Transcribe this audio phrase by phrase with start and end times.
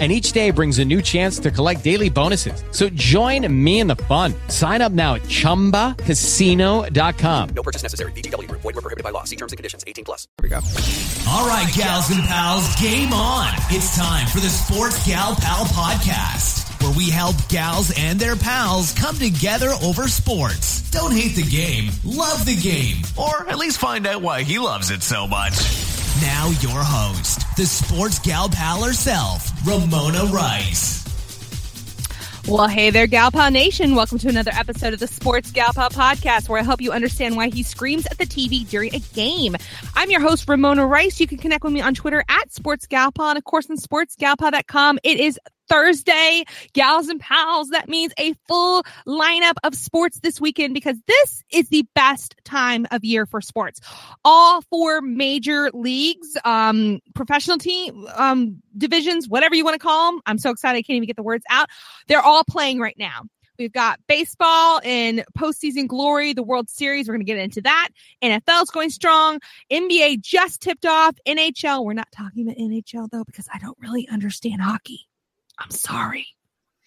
[0.00, 2.64] and each day brings a new chance to collect daily bonuses.
[2.72, 4.34] So join me in the fun.
[4.48, 7.48] Sign up now at ChumbaCasino.com.
[7.54, 8.10] No purchase necessary.
[8.12, 8.50] VGW.
[8.50, 9.22] Void were prohibited by law.
[9.22, 9.84] See terms and conditions.
[9.86, 10.26] 18 plus.
[10.42, 10.60] Here we go.
[11.30, 13.52] All right, gals and pals, game on.
[13.70, 18.92] It's time for the Sports Gal Pal Podcast, where we help gals and their pals
[18.92, 20.82] come together over sports.
[20.90, 24.90] Don't hate the game, love the game, or at least find out why he loves
[24.90, 25.54] it so much.
[26.20, 31.02] Now, your host, the sports gal pal herself, Ramona Rice.
[32.46, 33.96] Well, hey there, Gal Pal Nation.
[33.96, 37.34] Welcome to another episode of the Sports Gal Pal Podcast, where I help you understand
[37.34, 39.56] why he screams at the TV during a game.
[39.96, 41.18] I'm your host, Ramona Rice.
[41.18, 43.76] You can connect with me on Twitter at Sports Gal Pal and, of course, on
[43.76, 45.00] sportsgalpal.com.
[45.02, 47.70] It is Thursday, gals and pals.
[47.70, 52.86] That means a full lineup of sports this weekend because this is the best time
[52.90, 53.80] of year for sports.
[54.24, 60.20] All four major leagues, um, professional team, um, divisions, whatever you want to call them.
[60.26, 60.78] I'm so excited.
[60.78, 61.68] I can't even get the words out.
[62.08, 63.22] They're all playing right now.
[63.58, 67.06] We've got baseball in postseason glory, the World Series.
[67.06, 67.88] We're going to get into that.
[68.22, 69.38] NFL's going strong.
[69.70, 71.14] NBA just tipped off.
[71.26, 71.84] NHL.
[71.84, 75.06] We're not talking about NHL though, because I don't really understand hockey.
[75.58, 76.26] I'm sorry.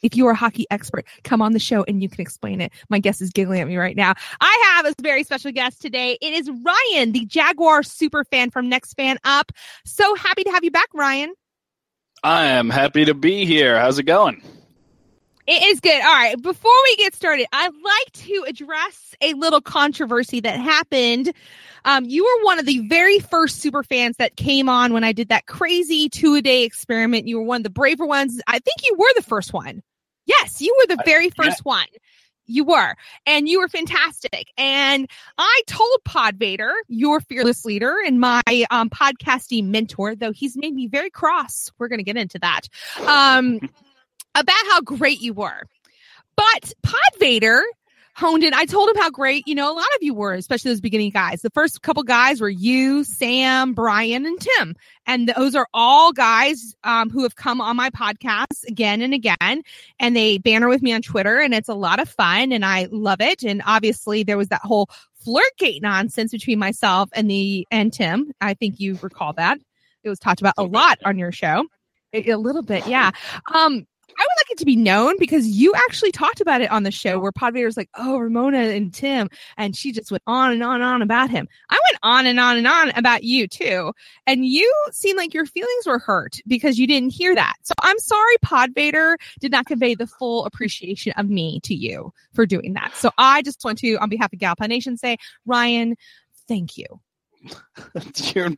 [0.03, 2.71] If you are a hockey expert, come on the show and you can explain it.
[2.89, 4.13] My guest is giggling at me right now.
[4.39, 6.17] I have a very special guest today.
[6.21, 9.51] It is Ryan, the Jaguar super fan from Next Fan Up.
[9.85, 11.33] So happy to have you back, Ryan.
[12.23, 13.79] I am happy to be here.
[13.79, 14.41] How's it going?
[15.47, 16.01] It is good.
[16.01, 16.41] All right.
[16.41, 21.33] Before we get started, I'd like to address a little controversy that happened.
[21.85, 25.13] Um, you were one of the very first super fans that came on when I
[25.13, 27.27] did that crazy two a day experiment.
[27.27, 28.41] You were one of the braver ones.
[28.45, 29.81] I think you were the first one.
[30.25, 31.87] Yes, you were the very first one.
[32.49, 34.51] You were, and you were fantastic.
[34.57, 38.41] And I told Pod Vader, your fearless leader and my
[38.71, 41.71] um, podcasting mentor, though he's made me very cross.
[41.77, 42.67] We're going to get into that.
[43.05, 43.59] Um,
[44.37, 45.63] about how great you were.
[46.35, 47.63] But Pod Vader
[48.17, 48.53] honed in.
[48.53, 51.11] I told him how great, you know, a lot of you were, especially those beginning
[51.11, 51.43] guys.
[51.43, 54.75] The first couple guys were you, Sam, Brian, and Tim.
[55.05, 59.61] And those are all guys um, who have come on my podcast again and again.
[59.99, 62.87] And they banner with me on Twitter, and it's a lot of fun, and I
[62.91, 63.43] love it.
[63.43, 64.89] And obviously, there was that whole
[65.25, 68.31] flirtgate nonsense between myself and the and Tim.
[68.41, 69.59] I think you recall that.
[70.03, 71.65] It was talked about a lot on your show.
[72.13, 73.11] A, a little bit, yeah.
[73.53, 73.85] Um,
[74.21, 77.19] would like it to be known because you actually talked about it on the show
[77.19, 79.29] where Pod Vader's like, oh, Ramona and Tim.
[79.57, 81.47] And she just went on and on and on about him.
[81.69, 83.93] I went on and on and on about you too.
[84.25, 87.55] And you seemed like your feelings were hurt because you didn't hear that.
[87.63, 92.11] So I'm sorry, Pod Vader did not convey the full appreciation of me to you
[92.33, 92.95] for doing that.
[92.95, 95.95] So I just want to, on behalf of Gal Pal Nation, say, Ryan,
[96.47, 96.87] thank you.
[98.33, 98.49] you're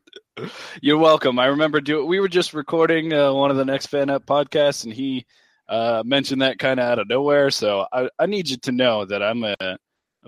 [0.81, 1.37] you're welcome.
[1.37, 4.85] I remember do we were just recording uh, one of the next fan up podcasts,
[4.85, 5.25] and he
[5.69, 7.51] uh, mentioned that kind of out of nowhere.
[7.51, 9.77] So I, I need you to know that I'm a, a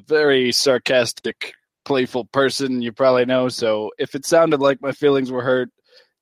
[0.07, 1.53] very sarcastic,
[1.83, 2.81] playful person.
[2.81, 3.49] You probably know.
[3.49, 5.69] So if it sounded like my feelings were hurt,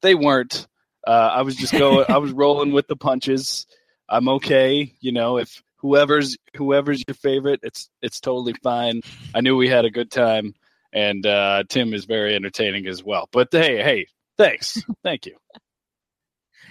[0.02, 0.68] they weren't.
[1.06, 2.06] Uh, I was just going.
[2.10, 3.68] I was rolling with the punches.
[4.08, 4.94] I'm okay.
[5.02, 9.02] You know, if whoever's whoever's your favorite, it's it's totally fine.
[9.36, 10.54] I knew we had a good time,
[10.94, 13.28] and uh, Tim is very entertaining as well.
[13.32, 14.08] But hey, hey,
[14.38, 15.36] thanks, thank you.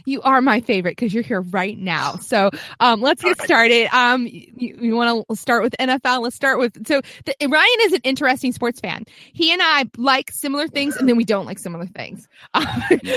[0.04, 2.16] You are my favorite because you're here right now.
[2.16, 2.50] So
[2.80, 3.88] um, let's get started.
[3.94, 6.22] Um, you, you want to start with NFL?
[6.22, 9.04] Let's start with so the, Ryan is an interesting sports fan.
[9.32, 12.28] He and I like similar things, and then we don't like similar things.
[12.54, 12.66] Um,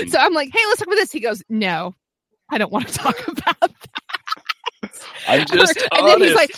[0.08, 1.10] so I'm like, hey, let's talk about this.
[1.10, 1.94] He goes, no,
[2.50, 3.72] I don't want to talk about that.
[5.26, 6.18] I'm just and honest.
[6.18, 6.56] then he's like,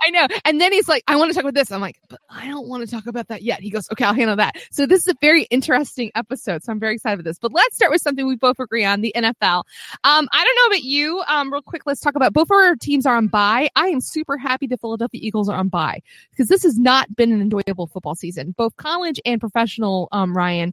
[0.00, 0.26] I know.
[0.44, 1.70] And then he's like, I want to talk about this.
[1.70, 3.60] I'm like, but I don't want to talk about that yet.
[3.60, 4.56] He goes, okay, I'll handle that.
[4.70, 6.62] So this is a very interesting episode.
[6.62, 7.38] So I'm very excited for this.
[7.38, 9.64] But let's start with something we both agree on, the NFL.
[10.04, 11.22] Um, I don't know about you.
[11.28, 13.68] Um, real quick, let's talk about both of our teams are on bye.
[13.76, 16.00] I am super happy the Philadelphia Eagles are on bye
[16.30, 20.72] because this has not been an enjoyable football season, both college and professional, um, Ryan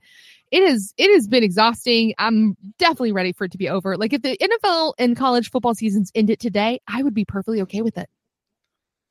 [0.52, 2.14] it is it has been exhausting.
[2.18, 3.98] I'm definitely ready for it to be over.
[3.98, 7.82] Like if the NFL and college football seasons ended today, I would be perfectly okay
[7.82, 8.10] with it.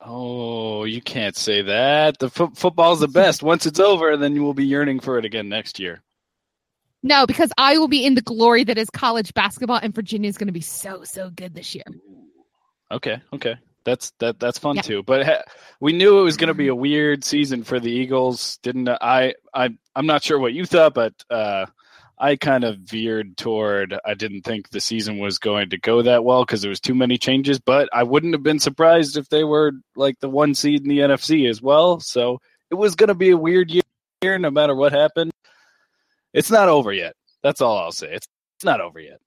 [0.01, 2.19] Oh, you can't say that.
[2.19, 3.43] The fo- football's the best.
[3.43, 6.01] Once it's over, then you will be yearning for it again next year.
[7.03, 10.37] No, because I will be in the glory that is college basketball, and Virginia is
[10.37, 11.83] going to be so so good this year.
[12.91, 13.55] Okay, okay,
[13.85, 14.81] That's that that's fun Yeah.
[14.81, 15.03] too.
[15.03, 15.43] But ha-
[15.79, 18.57] we knew it was going to be a weird season for the Eagles.
[18.63, 19.35] Didn't I?
[19.53, 21.67] I I'm not sure what you thought, but uh,
[22.19, 23.97] I kind of veered toward.
[24.05, 26.95] I didn't think the season was going to go that well because there was too
[26.95, 27.59] many changes.
[27.59, 30.99] But I wouldn't have been surprised if they were like the one seed in the
[30.99, 31.99] NFC as well.
[32.01, 35.31] So it was going to be a weird year, no matter what happened.
[36.33, 37.15] It's not over yet.
[37.41, 38.13] That's all I'll say.
[38.13, 38.27] It's
[38.63, 39.19] not over yet.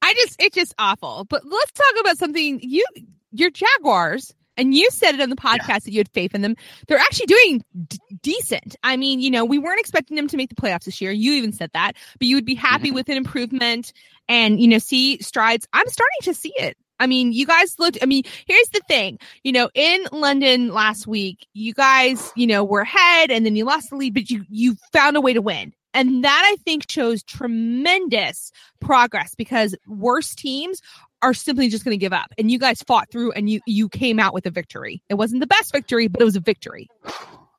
[0.00, 1.24] I just it's just awful.
[1.28, 2.84] But let's talk about something you
[3.32, 6.56] your Jaguars and you said it on the podcast that you had faith in them.
[6.86, 8.76] They're actually doing d- decent.
[8.82, 11.12] I mean, you know, we weren't expecting them to make the playoffs this year.
[11.12, 12.94] You even said that, but you would be happy mm-hmm.
[12.94, 13.92] with an improvement
[14.28, 15.66] and you know see strides.
[15.72, 16.76] I'm starting to see it.
[17.00, 17.98] I mean, you guys looked.
[18.02, 19.18] I mean, here's the thing.
[19.42, 23.64] You know, in London last week, you guys, you know, were ahead and then you
[23.64, 25.72] lost the lead, but you you found a way to win.
[25.92, 28.50] And that I think shows tremendous
[28.80, 30.82] progress because worse teams
[31.24, 32.32] are simply just going to give up.
[32.36, 35.02] And you guys fought through and you you came out with a victory.
[35.08, 36.88] It wasn't the best victory, but it was a victory.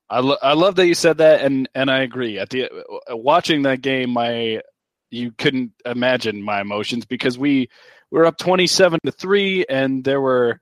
[0.07, 2.38] I, lo- I love that you said that, and and I agree.
[2.38, 2.69] At the
[3.09, 4.62] watching that game, my
[5.09, 7.69] you couldn't imagine my emotions because we
[8.12, 10.59] were up twenty seven to three, and there were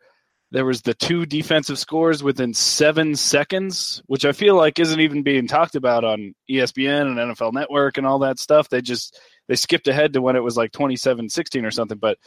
[0.51, 5.23] there was the two defensive scores within seven seconds, which I feel like isn't even
[5.23, 8.69] being talked about on ESPN and NFL Network and all that stuff.
[8.69, 11.97] They just they skipped ahead to when it was like 27-16 or something.
[11.97, 12.17] But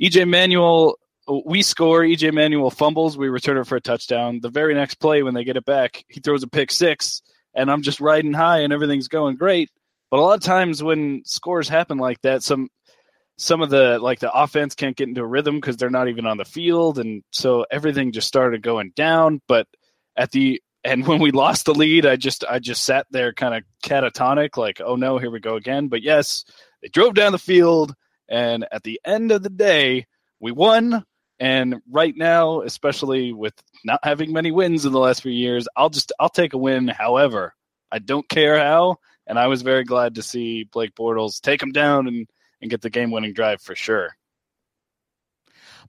[0.00, 0.96] EJ Manuel
[1.44, 2.00] we score.
[2.00, 3.16] EJ Manuel fumbles.
[3.16, 4.40] We return it for a touchdown.
[4.40, 7.22] The very next play, when they get it back, he throws a pick six,
[7.54, 9.70] and I'm just riding high, and everything's going great.
[10.10, 12.68] But a lot of times when scores happen like that, some
[13.36, 16.26] some of the like the offense can't get into a rhythm because they're not even
[16.26, 19.40] on the field, and so everything just started going down.
[19.48, 19.66] But
[20.16, 23.54] at the and when we lost the lead, I just I just sat there kind
[23.54, 25.88] of catatonic, like, oh no, here we go again.
[25.88, 26.44] But yes,
[26.82, 27.94] they drove down the field,
[28.28, 30.06] and at the end of the day,
[30.40, 31.04] we won.
[31.40, 33.54] And right now, especially with
[33.84, 36.88] not having many wins in the last few years, I'll just I'll take a win.
[36.88, 37.54] However,
[37.90, 38.96] I don't care how.
[39.26, 42.28] And I was very glad to see Blake Bortles take him down and,
[42.60, 44.14] and get the game winning drive for sure.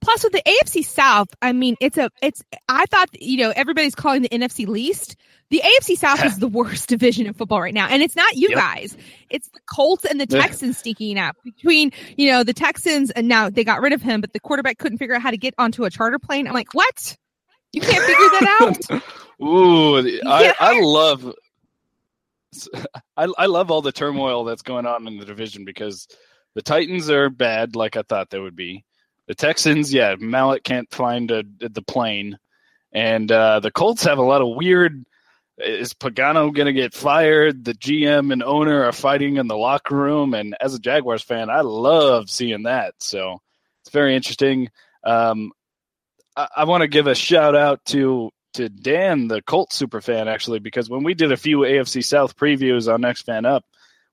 [0.01, 2.41] Plus, with the AFC South, I mean, it's a, it's.
[2.69, 5.15] I thought you know everybody's calling the NFC least.
[5.49, 8.49] The AFC South is the worst division in football right now, and it's not you
[8.49, 8.57] Yep.
[8.57, 8.97] guys.
[9.29, 13.49] It's the Colts and the Texans sneaking up between you know the Texans and now
[13.49, 15.83] they got rid of him, but the quarterback couldn't figure out how to get onto
[15.85, 16.47] a charter plane.
[16.47, 17.17] I'm like, what?
[17.73, 19.01] You can't figure that out.
[19.45, 20.53] Ooh, I.
[20.59, 21.33] I love
[23.17, 26.07] I, I love all the turmoil that's going on in the division because
[26.53, 28.85] the Titans are bad, like I thought they would be.
[29.27, 32.37] The Texans, yeah, Mallett can't find a, the plane,
[32.91, 35.03] and uh, the Colts have a lot of weird.
[35.57, 37.63] Is Pagano going to get fired?
[37.63, 41.49] The GM and owner are fighting in the locker room, and as a Jaguars fan,
[41.49, 42.95] I love seeing that.
[42.99, 43.41] So
[43.81, 44.69] it's very interesting.
[45.03, 45.51] Um,
[46.35, 50.27] I, I want to give a shout out to to Dan, the Colts super fan,
[50.27, 53.65] actually, because when we did a few AFC South previews on Next Fan Up,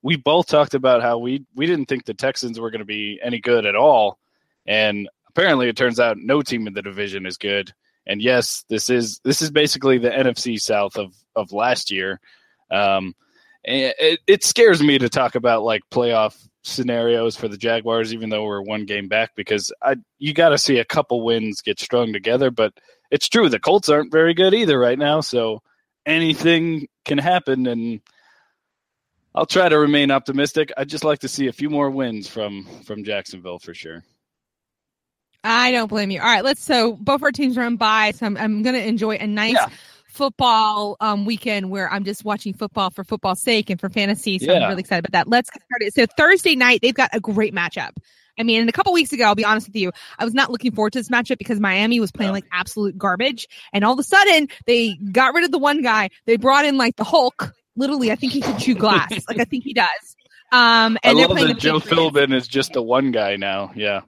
[0.03, 3.21] we both talked about how we we didn't think the Texans were going to be
[3.23, 4.19] any good at all,
[4.67, 7.73] and apparently it turns out no team in the division is good.
[8.07, 12.21] And yes, this is this is basically the NFC South of of last year.
[12.71, 13.15] Um,
[13.65, 18.45] it, it scares me to talk about like playoff scenarios for the Jaguars, even though
[18.45, 22.13] we're one game back, because I you got to see a couple wins get strung
[22.13, 22.51] together.
[22.51, 22.73] But
[23.11, 25.63] it's true the Colts aren't very good either right now, so
[26.07, 27.67] anything can happen.
[27.67, 28.01] And
[29.35, 30.73] I'll try to remain optimistic.
[30.77, 34.03] I'd just like to see a few more wins from from Jacksonville for sure.
[35.45, 36.21] I don't blame you.
[36.21, 36.63] All right, let's.
[36.63, 39.55] So both our teams are on bye, so I'm, I'm going to enjoy a nice
[39.55, 39.67] Yeah.
[40.07, 44.39] football um, weekend where I'm just watching football for football's sake and for fantasy.
[44.39, 44.61] So Yeah.
[44.61, 45.29] I'm really excited about that.
[45.29, 45.95] Let's get started.
[45.95, 47.91] So Thursday night, they've got a great matchup.
[48.39, 50.73] I mean, a couple weeks ago, I'll be honest with you, I was not looking
[50.73, 52.35] forward to this matchup because Miami was playing No.
[52.35, 56.09] like absolute garbage, and all of a sudden they got rid of the one guy.
[56.25, 57.53] They brought in like the Hulk.
[57.77, 59.11] Literally, I think he could chew glass.
[59.29, 60.17] like I think he does.
[60.51, 61.87] Um, and I love that Joe Patriots.
[61.87, 63.73] Philbin is just the one guy now.
[63.75, 64.03] Yeah.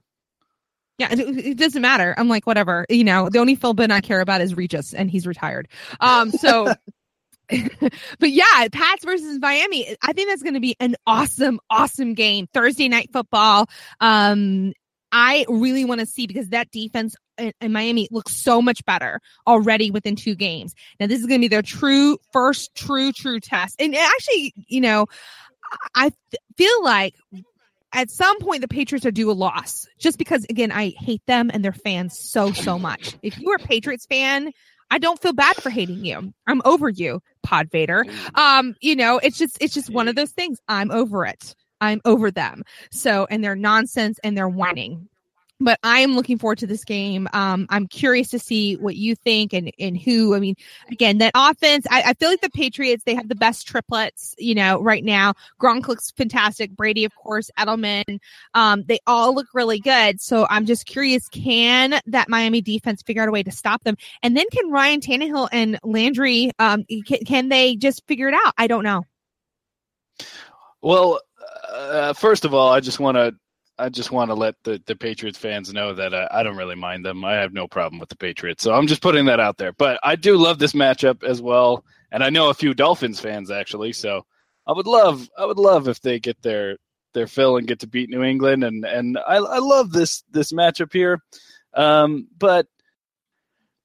[0.98, 2.14] Yeah, it, doesn't matter.
[2.16, 2.86] I'm like, whatever.
[2.88, 5.68] You know, the only Philbin I care about is Regis, and he's retired.
[6.00, 6.72] Um, so,
[7.48, 9.96] but yeah, Pats versus Miami.
[10.02, 12.46] I think that's going to be an awesome, awesome game.
[12.52, 13.68] Thursday night football.
[14.00, 14.72] Um,
[15.10, 19.20] I really want to see because that defense in, in Miami looks so much better
[19.46, 20.74] already within two games.
[20.98, 23.80] Now, this is going to be their true first, true, true test.
[23.80, 25.06] And actually, you know,
[25.94, 26.12] I
[26.56, 27.14] feel like
[27.94, 31.50] at some point the Patriots are due a loss just because again I hate them
[31.52, 33.16] and their fans so so much.
[33.22, 34.52] If you are a Patriots fan,
[34.90, 36.32] I don't feel bad for hating you.
[36.46, 38.04] I'm over you, Pod Vader.
[38.34, 40.58] Um, you know, it's just it's just one of those things.
[40.68, 41.54] I'm over it.
[41.80, 42.62] I'm over them.
[42.90, 45.08] So and their nonsense and their whining.
[45.60, 47.28] But I'm looking forward to this game.
[47.32, 50.34] Um, I'm curious to see what you think and, and who.
[50.34, 50.56] I mean,
[50.90, 54.54] again, that offense, I, I, feel like the Patriots, they have the best triplets, you
[54.54, 55.34] know, right now.
[55.60, 56.74] Gronk looks fantastic.
[56.76, 58.18] Brady, of course, Edelman.
[58.54, 60.20] Um, they all look really good.
[60.20, 63.96] So I'm just curious, can that Miami defense figure out a way to stop them?
[64.22, 68.54] And then can Ryan Tannehill and Landry, um, can, can they just figure it out?
[68.58, 69.04] I don't know.
[70.82, 71.20] Well,
[71.72, 73.34] uh, first of all, I just want to
[73.78, 76.76] I just want to let the, the Patriots fans know that uh, I don't really
[76.76, 77.24] mind them.
[77.24, 78.62] I have no problem with the Patriots.
[78.62, 79.72] So I'm just putting that out there.
[79.72, 81.84] But I do love this matchup as well.
[82.12, 83.92] And I know a few Dolphins fans actually.
[83.92, 84.24] So
[84.66, 86.76] I would love I would love if they get their
[87.14, 88.62] their fill and get to beat New England.
[88.62, 91.20] And and I, I love this this matchup here.
[91.74, 92.66] Um, but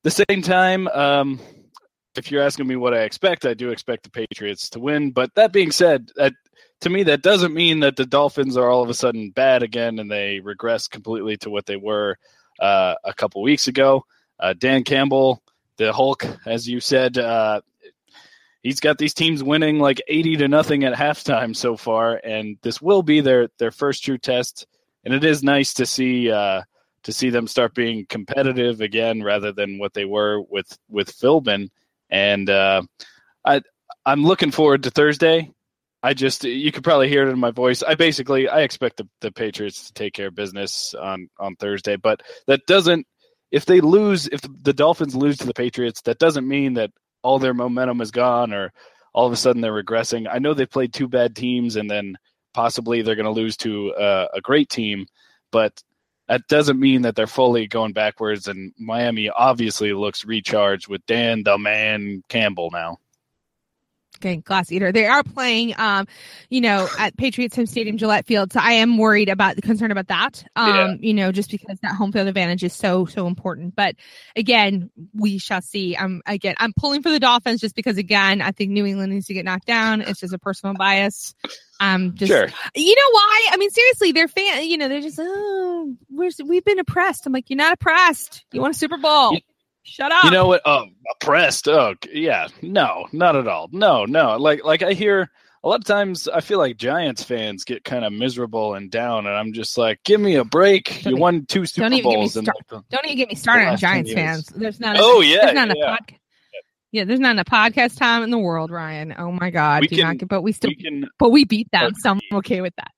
[0.03, 1.39] the same time, um,
[2.15, 5.11] if you're asking me what I expect, I do expect the Patriots to win.
[5.11, 6.33] But that being said, that
[6.81, 9.99] to me, that doesn't mean that the Dolphins are all of a sudden bad again
[9.99, 12.17] and they regress completely to what they were
[12.59, 14.05] uh, a couple weeks ago.
[14.39, 15.41] Uh, Dan Campbell,
[15.77, 17.61] the Hulk, as you said, uh,
[18.63, 22.81] he's got these teams winning like 80 to nothing at halftime so far, and this
[22.81, 24.65] will be their their first true test.
[25.03, 26.61] And it is nice to see uh,
[27.03, 31.69] to see them start being competitive again rather than what they were with with Philbin.
[32.09, 32.83] And uh,
[33.45, 33.61] I
[34.05, 35.51] I'm looking forward to Thursday.
[36.01, 37.83] I just you could probably hear it in my voice.
[37.83, 41.97] I basically I expect the, the Patriots to take care of business on on Thursday,
[41.97, 43.05] but that doesn't
[43.51, 46.91] if they lose if the Dolphins lose to the Patriots, that doesn't mean that
[47.21, 48.71] all their momentum is gone or
[49.13, 50.27] all of a sudden they're regressing.
[50.31, 52.17] I know they've played two bad teams and then
[52.53, 55.07] possibly they're going to lose to a, a great team,
[55.51, 55.81] but
[56.27, 58.47] that doesn't mean that they're fully going backwards.
[58.47, 62.99] And Miami obviously looks recharged with Dan the Man Campbell now.
[64.19, 64.91] Okay, glass eater.
[64.91, 66.05] They are playing, um,
[66.49, 68.51] you know, at Patriots home stadium, Gillette Field.
[68.51, 70.43] So I am worried about the concern about that.
[70.55, 70.95] Um, yeah.
[70.99, 73.75] you know, just because that home field advantage is so so important.
[73.75, 73.95] But
[74.35, 75.95] again, we shall see.
[75.95, 79.27] I'm again, I'm pulling for the Dolphins just because again, I think New England needs
[79.27, 80.01] to get knocked down.
[80.01, 81.33] It's just a personal bias.
[81.79, 82.47] Um, just sure.
[82.75, 83.47] you know why?
[83.51, 84.67] I mean, seriously, they're fan.
[84.67, 87.25] You know, they're just oh, we're, we've been oppressed.
[87.25, 88.43] I'm like, you're not oppressed.
[88.51, 89.37] You want a Super Bowl.
[89.83, 90.23] You- Shut up.
[90.23, 90.61] You know what?
[90.65, 91.67] Oh, oppressed.
[91.67, 92.47] Oh, yeah.
[92.61, 93.69] No, not at all.
[93.71, 94.37] No, no.
[94.37, 95.31] Like, like I hear
[95.63, 96.27] a lot of times.
[96.27, 99.99] I feel like Giants fans get kind of miserable and down, and I'm just like,
[100.03, 101.01] give me a break.
[101.03, 102.33] Don't you won two Super don't Bowls.
[102.33, 104.45] Start, like don't even get me started on Giants fans.
[104.47, 104.95] There's not.
[104.95, 105.45] A, oh yeah.
[105.45, 105.95] There's not yeah.
[105.95, 106.19] a podcast.
[106.91, 109.13] Yeah, there's not a podcast time in the world, Ryan.
[109.17, 111.45] Oh my God, we do can, not get, but we still, we can, but we
[111.45, 112.91] beat them, so I'm okay with that.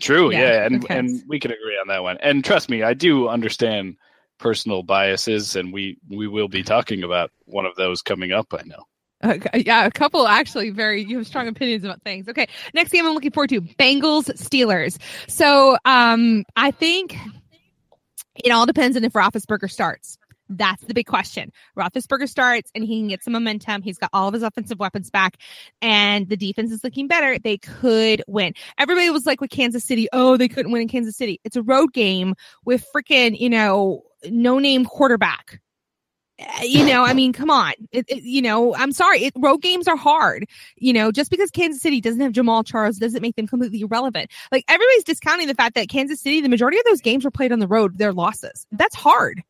[0.00, 2.18] True, yeah, yeah and and we can agree on that one.
[2.20, 3.96] And trust me, I do understand
[4.38, 8.52] personal biases, and we we will be talking about one of those coming up.
[8.52, 8.84] I know.
[9.22, 12.28] Uh, yeah, a couple actually very you have strong opinions about things.
[12.28, 14.98] Okay, next game I'm looking forward to Bengals Steelers.
[15.28, 17.16] So um, I think
[18.44, 20.18] it all depends on if Roethlisberger starts.
[20.48, 21.50] That's the big question.
[21.76, 23.82] Roethlisberger starts and he can get some momentum.
[23.82, 25.38] He's got all of his offensive weapons back
[25.82, 27.38] and the defense is looking better.
[27.38, 28.54] They could win.
[28.78, 31.40] Everybody was like with Kansas City, oh, they couldn't win in Kansas City.
[31.42, 35.60] It's a road game with freaking, you know, no name quarterback.
[36.38, 37.72] Eh, you know, I mean, come on.
[37.92, 39.24] It, it, you know, I'm sorry.
[39.24, 40.46] It, road games are hard.
[40.76, 44.30] You know, just because Kansas City doesn't have Jamaal Charles doesn't make them completely irrelevant.
[44.52, 47.52] Like everybody's discounting the fact that Kansas City, the majority of those games were played
[47.52, 47.98] on the road.
[47.98, 48.66] Their losses.
[48.72, 49.42] That's hard.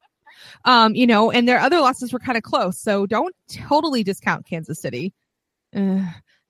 [0.65, 2.79] Um, you know, and their other losses were kind of close.
[2.79, 5.13] So don't totally discount Kansas City.
[5.75, 6.05] Uh,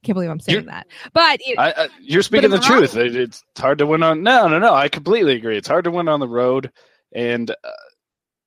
[0.05, 0.87] can't believe I'm saying you're, that.
[1.13, 2.97] But I, I, you're speaking the truth.
[2.97, 4.23] It, it's hard to win on.
[4.23, 4.73] No, no, no.
[4.73, 5.57] I completely agree.
[5.57, 6.71] It's hard to win on the road,
[7.13, 7.71] and uh,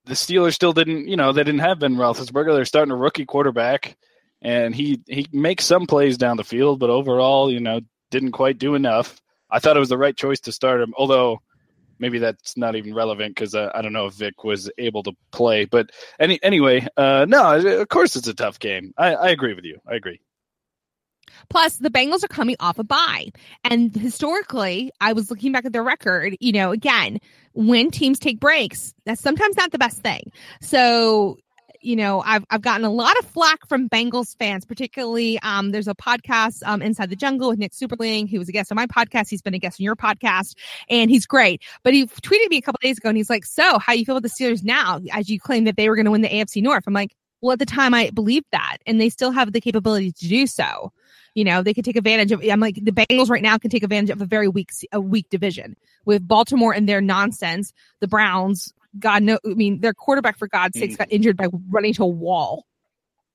[0.10, 2.56] the Steelers still didn't, you know, they didn't have Ben Roethlisberger.
[2.56, 3.96] They're starting a rookie quarterback,
[4.42, 8.58] and he he makes some plays down the field, but overall, you know, didn't quite
[8.58, 9.22] do enough.
[9.51, 11.42] I thought it was the right choice to start him, although
[12.00, 15.13] maybe that's not even relevant because uh, I don't know if Vic was able to
[15.32, 15.66] play.
[15.66, 18.94] But any anyway, uh, no, of course it's a tough game.
[18.98, 19.80] I, I agree with you.
[19.88, 20.22] I agree.
[21.50, 23.30] Plus, the Bengals are coming off a bye.
[23.63, 27.20] And historically, I was looking back at their record, you know, again,
[27.53, 30.32] when teams take breaks, that's sometimes not the best thing.
[30.62, 31.38] So,
[31.82, 35.88] you know, I've I've gotten a lot of flack from Bengals fans, particularly um, there's
[35.88, 38.27] a podcast um, Inside the Jungle with Nick Superling.
[38.27, 39.29] He was a guest on my podcast.
[39.29, 40.56] He's been a guest on your podcast,
[40.89, 41.62] and he's great.
[41.84, 44.18] But he tweeted me a couple days ago, and he's like, "So, how you feel
[44.18, 45.00] about the Steelers now?
[45.12, 47.53] As you claim that they were going to win the AFC North?" I'm like, "Well,
[47.53, 50.91] at the time, I believed that, and they still have the capability to do so."
[51.39, 52.43] You know, they could take advantage of.
[52.43, 55.29] I'm like the Bengals right now can take advantage of a very weak, a weak
[55.29, 57.72] division with Baltimore and their nonsense.
[58.01, 61.93] The Browns, God no, I mean their quarterback for God's sakes got injured by running
[61.93, 62.65] to a wall.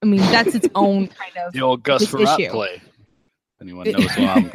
[0.02, 2.82] I mean that's its own kind of the old Gus Frerotte play.
[3.58, 4.50] Anyone knows I'm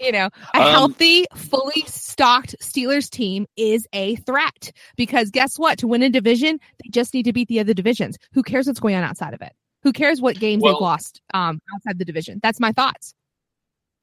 [0.00, 5.80] You know, a Um, healthy, fully stocked Steelers team is a threat because guess what?
[5.80, 8.16] To win a division, they just need to beat the other divisions.
[8.32, 9.52] Who cares what's going on outside of it?
[9.84, 12.40] Who cares what games Well- they've lost um, outside the division?
[12.42, 13.14] That's my thoughts.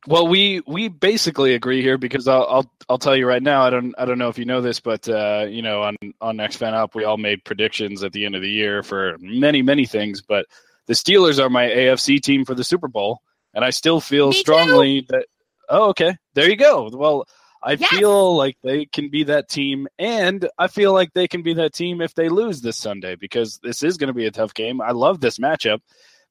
[0.07, 3.61] Well, we we basically agree here because I'll I'll, I'll tell you right now.
[3.61, 6.37] I don't I don't know if you know this, but uh, you know on on
[6.37, 9.61] Next Fan Up, we all made predictions at the end of the year for many
[9.61, 10.21] many things.
[10.23, 10.47] But
[10.87, 13.19] the Steelers are my AFC team for the Super Bowl,
[13.53, 14.39] and I still feel Me too.
[14.39, 15.27] strongly that.
[15.69, 16.15] Oh, okay.
[16.33, 16.89] There you go.
[16.91, 17.25] Well,
[17.63, 17.89] I Yes.
[17.89, 21.73] feel like they can be that team, and I feel like they can be that
[21.73, 24.81] team if they lose this Sunday because this is going to be a tough game.
[24.81, 25.79] I love this matchup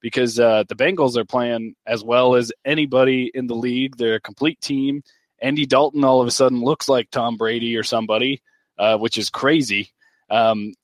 [0.01, 3.97] because uh, the Bengals are playing as well as anybody in the league.
[3.97, 5.03] They're a complete team.
[5.41, 8.43] Andy Dalton all of a sudden looks like Tom Brady or somebody,
[8.79, 9.93] uh, which is crazy.
[10.31, 10.75] Um,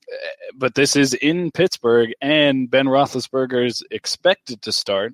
[0.55, 5.13] but this is in Pittsburgh, and Ben Roethlisberger is expected to start.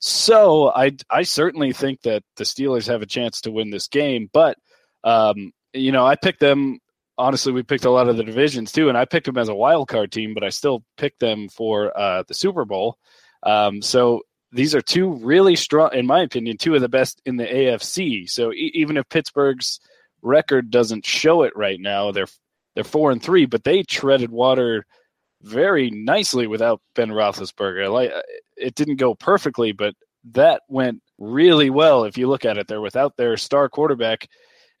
[0.00, 4.28] So I I certainly think that the Steelers have a chance to win this game.
[4.32, 4.58] But
[5.04, 6.78] um, you know, I picked them.
[7.18, 9.54] Honestly, we picked a lot of the divisions too, and I picked them as a
[9.54, 12.96] wild card team, but I still picked them for uh, the Super Bowl.
[13.42, 17.36] Um, so these are two really strong, in my opinion, two of the best in
[17.36, 18.28] the AFC.
[18.28, 19.80] So e- even if Pittsburgh's
[20.22, 22.26] record doesn't show it right now, they're
[22.74, 24.86] they're four and three, but they treaded water
[25.42, 27.92] very nicely without Ben Roethlisberger.
[27.92, 28.12] Like
[28.60, 29.94] it didn't go perfectly, but
[30.32, 32.04] that went really well.
[32.04, 34.28] If you look at it, they're without their star quarterback,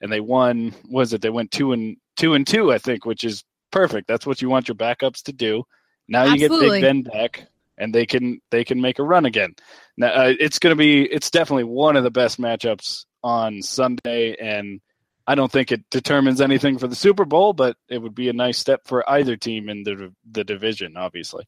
[0.00, 0.74] and they won.
[0.88, 1.22] Was it?
[1.22, 4.08] They went two and two and two, I think, which is perfect.
[4.08, 5.64] That's what you want your backups to do.
[6.08, 6.80] Now you Absolutely.
[6.80, 7.46] get Big Ben back,
[7.78, 9.54] and they can they can make a run again.
[9.96, 14.36] Now uh, it's going to be it's definitely one of the best matchups on Sunday,
[14.40, 14.80] and
[15.26, 18.32] I don't think it determines anything for the Super Bowl, but it would be a
[18.32, 21.46] nice step for either team in the the division, obviously.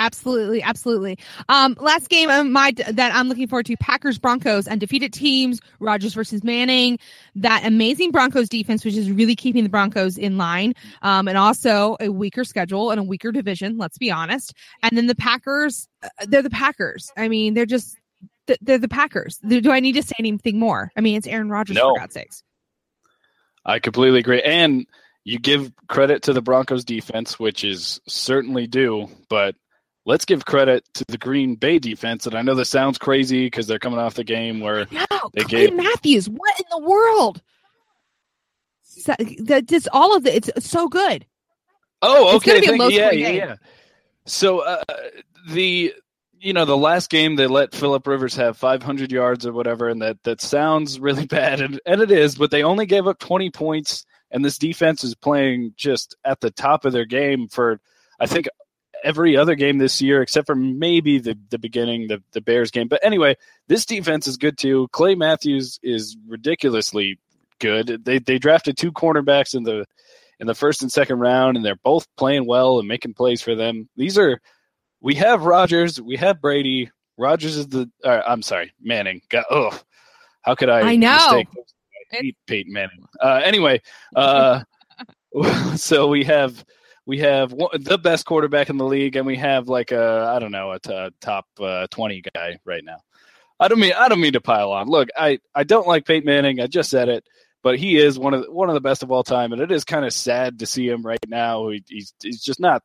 [0.00, 1.18] Absolutely, absolutely.
[1.48, 5.60] Um, last game of my that I'm looking forward to: Packers Broncos, undefeated teams.
[5.80, 6.98] Rodgers versus Manning.
[7.34, 11.96] That amazing Broncos defense, which is really keeping the Broncos in line, um, and also
[12.00, 13.76] a weaker schedule and a weaker division.
[13.76, 14.54] Let's be honest.
[14.82, 17.10] And then the Packers, uh, they're the Packers.
[17.16, 17.96] I mean, they're just
[18.60, 19.38] they're the Packers.
[19.38, 20.92] Do do I need to say anything more?
[20.96, 21.94] I mean, it's Aaron Rodgers No.
[21.94, 22.42] for God's sakes.
[23.64, 24.42] I completely agree.
[24.42, 24.86] And
[25.24, 29.56] you give credit to the Broncos defense, which is certainly due, but
[30.08, 32.26] let's give credit to the Green Bay defense.
[32.26, 35.42] And I know this sounds crazy because they're coming off the game where No, They
[35.42, 36.28] Clay gave- Matthews.
[36.28, 37.42] What in the world?
[38.82, 40.48] So, that just all of it.
[40.48, 41.26] It's so good.
[42.02, 42.60] Oh, okay.
[42.66, 43.56] thank- yeah, yeah, yeah.
[44.26, 44.82] So uh,
[45.50, 45.92] the
[46.40, 50.00] you know the last game they let Philip Rivers have 500 yards or whatever, and
[50.02, 52.36] that that sounds really bad, and, and it is.
[52.36, 56.50] But they only gave up 20 points, and this defense is playing just at the
[56.50, 57.80] top of their game for
[58.20, 58.48] I think
[59.04, 62.88] every other game this year except for maybe the the beginning the the Bears game.
[62.88, 64.88] But anyway, this defense is good too.
[64.92, 67.18] Clay Matthews is ridiculously
[67.58, 68.04] good.
[68.04, 69.86] They they drafted two cornerbacks in the
[70.40, 73.54] in the first and second round, and they're both playing well and making plays for
[73.54, 73.88] them.
[73.96, 74.40] These are
[75.00, 76.90] we have Rodgers, we have Brady.
[77.16, 79.22] Rodgers is the uh, I'm sorry, Manning.
[79.50, 79.78] Oh,
[80.42, 80.80] how could I?
[80.80, 81.14] I know.
[81.14, 81.48] mistake?
[82.12, 83.04] I hate Peyton Manning.
[83.20, 83.82] Uh, anyway,
[84.14, 84.62] uh,
[85.76, 86.64] so we have
[87.08, 90.38] we have one, the best quarterback in the league, and we have like a I
[90.38, 92.98] don't know a top uh, twenty guy right now.
[93.58, 94.88] I don't mean I don't mean to pile on.
[94.88, 96.60] Look, I, I don't like Peyton Manning.
[96.60, 97.26] I just said it,
[97.62, 99.72] but he is one of the, one of the best of all time, and it
[99.72, 101.70] is kind of sad to see him right now.
[101.70, 102.82] He, he's he's just not.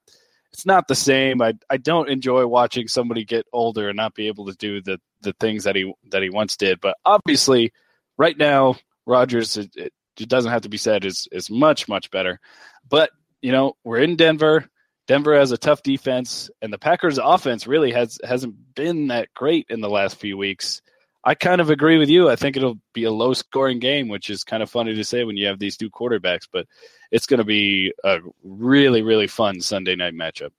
[0.54, 1.42] It's not the same.
[1.42, 5.02] I I don't enjoy watching somebody get older and not be able to do the
[5.22, 6.80] the things that he that he once did.
[6.80, 7.74] But obviously,
[8.18, 12.40] right now, Rodgers it, it doesn't have to be said is is much much better.
[12.88, 13.10] But
[13.44, 14.66] you know, we're in Denver.
[15.06, 19.68] Denver has a tough defense, and the Packers' offense really has hasn't been that great
[19.70, 20.82] in the last few weeks.
[21.26, 22.30] I kind of agree with you.
[22.30, 25.24] I think it'll be a low scoring game, which is kind of funny to say
[25.26, 26.66] when you have these two quarterbacks, but
[27.12, 30.50] it's going to be a really, really fun Sunday night matchup.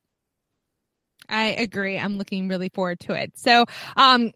[1.29, 1.99] I agree.
[1.99, 3.33] I'm looking really forward to it.
[3.37, 3.65] So,
[3.97, 4.33] um,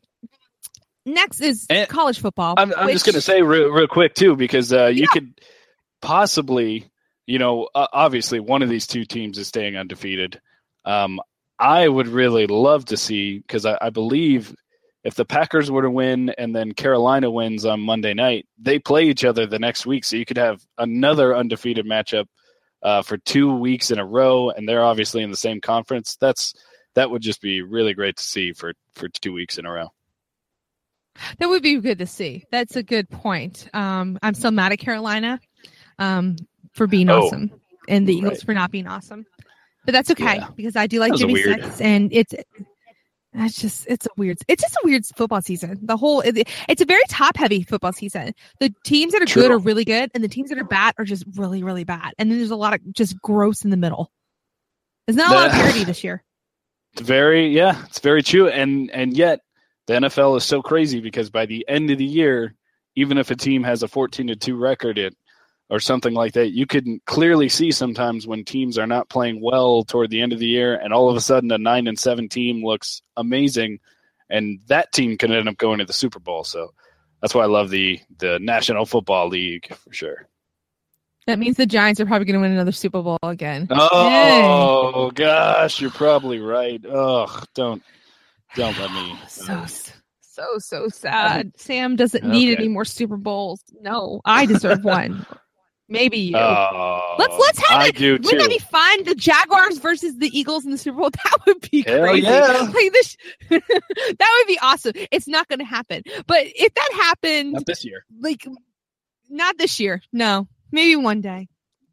[1.07, 2.55] next is And- college football.
[2.57, 5.07] I'm, I'm just going to say real, real quick, too, because uh, you Yeah.
[5.13, 5.41] could
[6.03, 6.91] possibly,
[7.29, 10.41] you know, obviously one of these two teams is staying undefeated.
[10.87, 11.21] Um,
[11.59, 14.55] I would really love to see, because I, I believe
[15.05, 19.05] if the Packers were to win and then Carolina wins on Monday night, they play
[19.05, 20.07] each other the next week.
[20.07, 22.25] So you could have another undefeated matchup
[22.83, 26.17] uh, for two weeks in a row, and they're obviously in the same conference.
[26.19, 26.55] That's
[26.95, 29.89] that would just be really great to see for for two weeks in a row.
[31.39, 32.47] That would be good to see.
[32.51, 33.69] That's a good point.
[33.75, 35.41] Um, I'm still mad at Carolina
[35.99, 36.37] um,
[36.79, 37.51] for being Oh, awesome
[37.89, 38.43] and the Eagles right.
[38.47, 39.27] for not being awesome.
[39.85, 40.49] But that's okay Yeah.
[40.57, 41.63] because I do like Jimmy weird.
[41.65, 42.35] Six and it's
[43.35, 45.79] It's just it's a weird it's just a weird football season.
[45.83, 48.35] The whole it's a very top heavy football season.
[48.59, 49.43] The teams that are True.
[49.43, 52.15] good are really good, and the teams that are bad are just really really bad.
[52.19, 54.11] And then there's a lot of just gross in the middle.
[55.07, 56.23] There's not a lot of parity this year.
[56.95, 58.49] It's very yeah, it's very true.
[58.49, 59.41] And and yet
[59.87, 62.55] the NFL is so crazy because by the end of the year,
[62.97, 65.15] even if a team has a fourteen to two record it
[65.71, 69.83] or something like that, you can clearly see sometimes when teams are not playing well
[69.85, 72.29] toward the end of the year and all of a sudden a nine and seven
[72.29, 73.79] team looks amazing
[74.31, 76.45] and that team can end up going to the Super Bowl.
[76.45, 76.73] So
[77.21, 80.29] that's why I love the the National Football League for sure.
[81.27, 83.69] That means the Giants are probably going to win another Super Bowl again.
[83.71, 86.83] Oh gosh, you're probably right.
[86.87, 87.83] Ugh, don't
[88.55, 89.19] don't let me.
[89.29, 89.67] So uh,
[90.21, 91.53] so so sad.
[91.57, 92.63] Sam doesn't need Okay.
[92.63, 93.61] any more Super Bowls.
[93.83, 95.27] No, I deserve one.
[95.91, 96.37] Maybe you.
[96.37, 97.97] Oh, let's let's have I it.
[97.97, 99.05] do Wouldn't that be fun?
[99.05, 101.11] The Jaguars versus the Eagles in the Super Bowl.
[101.25, 102.27] That would be Hell crazy.
[102.27, 102.71] yeah.
[102.75, 103.17] Like this,
[103.49, 103.61] that
[104.39, 104.93] would be awesome.
[105.11, 108.05] It's not going to happen, but if that happened, Not this year.
[108.21, 108.47] like
[109.31, 110.03] not this year.
[110.13, 111.49] No, maybe one day,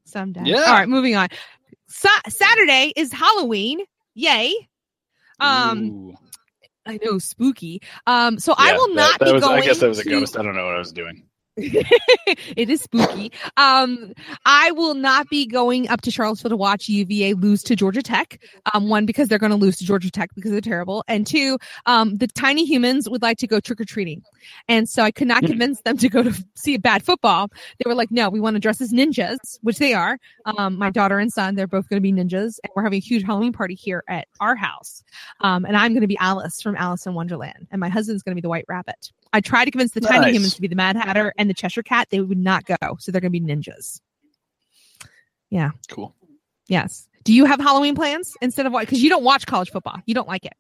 [0.06, 0.42] someday.
[0.44, 0.58] Yeah.
[0.64, 1.30] All right, moving on.
[1.88, 3.80] Sa- Saturday is Halloween.
[4.14, 4.54] Yay.
[5.40, 6.14] Um, Ooh.
[6.86, 7.82] I know, spooky.
[8.08, 9.62] Um, so I Yeah, will that- not that be was- going.
[9.64, 10.38] I guess that was a to- ghost.
[10.38, 11.28] I don't know what I was doing.
[11.58, 13.32] it is spooky.
[13.56, 14.12] Um,
[14.46, 18.42] I will not be going up to Charlottesville to watch UVA lose to Georgia Tech.
[18.74, 21.58] Um, one because they're going to lose to Georgia Tech because they're terrible, and two,
[21.86, 24.22] um, the tiny humans would like to go trick or treating,
[24.68, 25.48] and so I could not Hmm.
[25.48, 27.50] convince them to go to see a bad football.
[27.80, 30.18] They were like, "No, we want to dress as ninjas," which they are.
[30.46, 33.00] Um, my daughter and son, they're both going to be ninjas, and we're having a
[33.00, 35.04] huge Halloween party here at our house.
[35.42, 38.34] Um, and I'm going to be Alice from Alice in Wonderland, and my husband's going
[38.34, 39.12] to be the White Rabbit.
[39.36, 41.84] I tried to convince the tiny humans to be the Mad Hatter and the Cheshire
[41.84, 42.08] Cat.
[42.10, 44.00] They would not go, so they're going to be ninjas.
[45.50, 45.72] Yeah.
[45.90, 46.16] Cool.
[46.70, 47.10] Yes.
[47.26, 48.82] Do you have Halloween plans instead of what?
[48.82, 49.98] Because you don't watch college football.
[50.06, 50.54] You don't like it.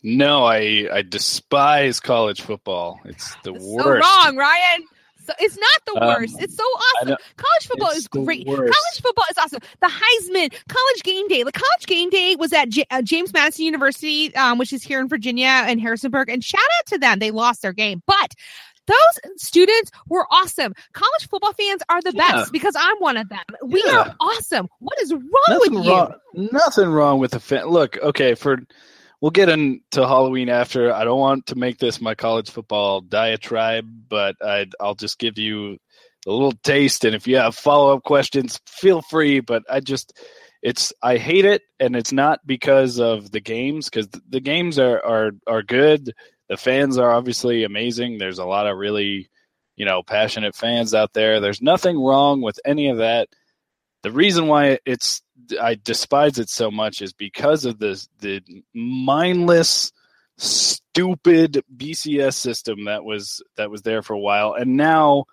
[0.00, 3.00] No, I I despise college football.
[3.04, 4.06] It's the worst.
[4.06, 4.82] so wrong, Ryan.
[5.28, 6.36] So it's not the Um, worst.
[6.40, 7.16] It's so awesome.
[7.36, 8.46] College football is great.
[8.46, 8.60] worst.
[8.60, 9.60] College football is awesome.
[9.80, 11.42] The Heisman, College Game Day.
[11.42, 15.00] The College Game Day was at J- uh, James Madison University, um, which is here
[15.00, 16.30] in Virginia and Harrisonburg.
[16.30, 17.18] And shout out to them.
[17.18, 18.32] They lost their game, but
[18.86, 18.96] those
[19.42, 20.72] students were awesome.
[20.94, 22.32] College football fans are the Yeah.
[22.32, 23.44] best because I'm one of them.
[23.66, 23.98] We Yeah.
[23.98, 24.68] are awesome.
[24.78, 25.92] What is wrong Nothing with you?
[25.92, 26.14] wrong.
[26.32, 27.66] Nothing wrong with the fan.
[27.66, 28.60] Look, okay, for
[29.20, 30.92] we'll get into Halloween after.
[30.92, 35.38] I don't want to make this my college football diatribe, but I I'll just give
[35.38, 35.78] you
[36.26, 37.04] a little taste.
[37.04, 39.40] And if you have follow up questions, feel free.
[39.40, 40.18] But I just
[40.62, 45.04] it's I hate it, and it's not because of the games because the games are
[45.04, 46.12] are are good.
[46.48, 48.18] The fans are obviously amazing.
[48.18, 49.30] There's a lot of really
[49.76, 51.40] you know passionate fans out there.
[51.40, 53.28] There's nothing wrong with any of that.
[54.02, 55.22] The reason why it's
[55.60, 58.42] I despise it so much is because of the the
[58.74, 59.92] mindless,
[60.36, 65.24] stupid BCS system that was that was there for a while, and now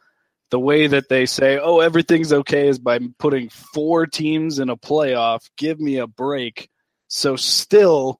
[0.51, 4.77] the way that they say, "Oh, everything's okay," is by putting four teams in a
[4.77, 5.49] playoff.
[5.57, 6.69] Give me a break.
[7.07, 8.19] So still,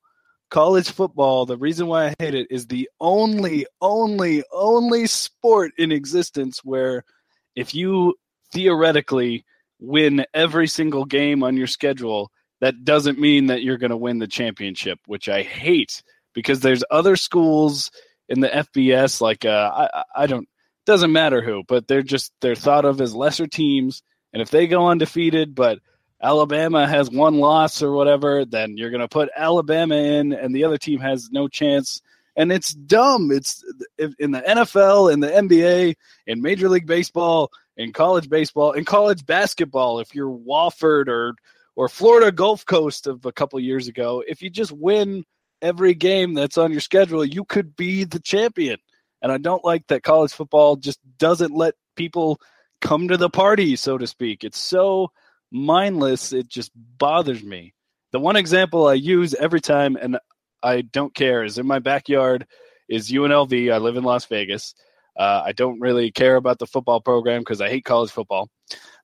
[0.49, 1.45] college football.
[1.45, 7.03] The reason why I hate it is the only, only, only sport in existence where
[7.55, 8.15] if you
[8.53, 9.43] theoretically
[9.79, 14.19] win every single game on your schedule, that doesn't mean that you're going to win
[14.19, 16.01] the championship, which I hate
[16.33, 17.91] because there's other schools
[18.29, 20.47] in the FBS like uh, I I- don't
[20.85, 24.67] doesn't matter who, but they're just they're thought of as lesser teams, and if they
[24.67, 25.79] go undefeated, but
[26.21, 30.63] Alabama has one loss or whatever, then you're going to put Alabama in, and the
[30.63, 32.01] other team has no chance.
[32.37, 33.31] And it's dumb.
[33.31, 33.63] It's
[34.19, 35.95] in the NFL, in the NBA,
[36.27, 39.99] in Major League Baseball, in college baseball, in college basketball.
[39.99, 41.35] If you're Wofford or
[41.75, 45.25] or Florida Gulf Coast of a couple years ago, if you just win
[45.61, 48.77] every game that's on your schedule, you could be the champion.
[49.21, 52.39] And I don't like that college football just doesn't let people
[52.81, 54.43] come to the party, so to speak.
[54.43, 55.11] It's so
[55.51, 57.73] mindless, it just bothers me.
[58.11, 60.17] The one example I use every time, and
[60.63, 62.45] I don't care, is in my backyard
[62.87, 63.73] is UNLV.
[63.73, 64.75] I live in Las Vegas.
[65.17, 68.49] Uh, I don't really care about the football program because I hate college football.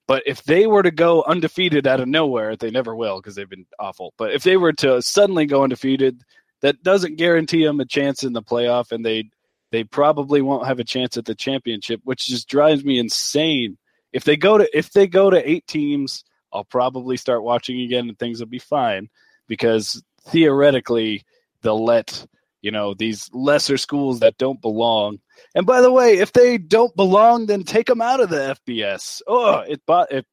[0.07, 3.49] But if they were to go undefeated out of nowhere, they never will because they've
[3.49, 4.13] been awful.
[4.17, 6.23] But if they were to suddenly go undefeated,
[6.61, 9.29] that doesn't guarantee them a chance in the playoff, and they
[9.71, 13.77] they probably won't have a chance at the championship, which just drives me insane.
[14.11, 18.09] If they go to if they go to eight teams, I'll probably start watching again,
[18.09, 19.09] and things will be fine
[19.47, 21.23] because theoretically
[21.61, 22.25] they'll let
[22.61, 25.19] you know these lesser schools that don't belong.
[25.55, 29.21] And by the way, if they don't belong, then take them out of the FBS.
[29.27, 30.25] Oh, it bo- it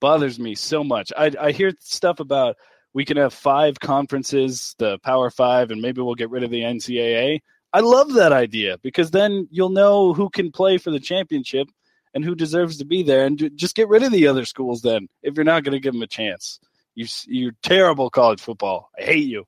[0.00, 1.12] bothers me so much.
[1.16, 2.56] I I hear stuff about
[2.94, 6.62] we can have five conferences, the Power Five, and maybe we'll get rid of the
[6.62, 7.40] NCAA.
[7.72, 11.68] I love that idea because then you'll know who can play for the championship
[12.14, 14.82] and who deserves to be there, and just get rid of the other schools.
[14.82, 16.60] Then, if you're not going to give them a chance,
[16.94, 18.90] you you're terrible college football.
[18.98, 19.44] I hate you.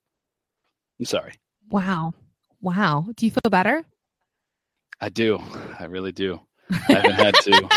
[0.99, 1.35] I'm sorry.
[1.71, 2.15] Wow,
[2.61, 3.07] wow.
[3.17, 3.85] Do you feel better?
[5.01, 5.39] I do.
[5.79, 6.41] I really do.
[6.71, 7.71] I haven't had to.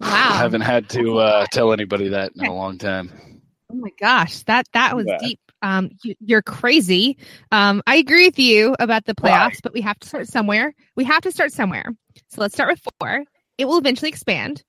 [0.00, 0.30] Wow.
[0.30, 3.42] I haven't had to uh, tell anybody that in a long time.
[3.70, 5.18] Oh my gosh, that that was Yeah.
[5.18, 5.40] deep.
[5.62, 7.16] Um, you, you're crazy.
[7.50, 9.30] Um, I agree with you about the Why?
[9.30, 10.74] playoffs, but we have to start somewhere.
[10.96, 11.86] We have to start somewhere.
[12.28, 13.24] So let's start with four.
[13.58, 14.62] It will eventually expand.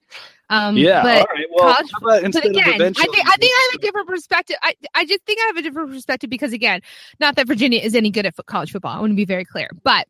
[0.49, 1.01] Um, Yeah.
[1.01, 1.45] but all right.
[1.51, 4.57] Well, college- but again, I think I think I have a different perspective.
[4.61, 6.81] I I just think I have a different perspective because again,
[7.19, 8.95] not that Virginia is any good at college football.
[8.95, 10.07] I want to be very clear, but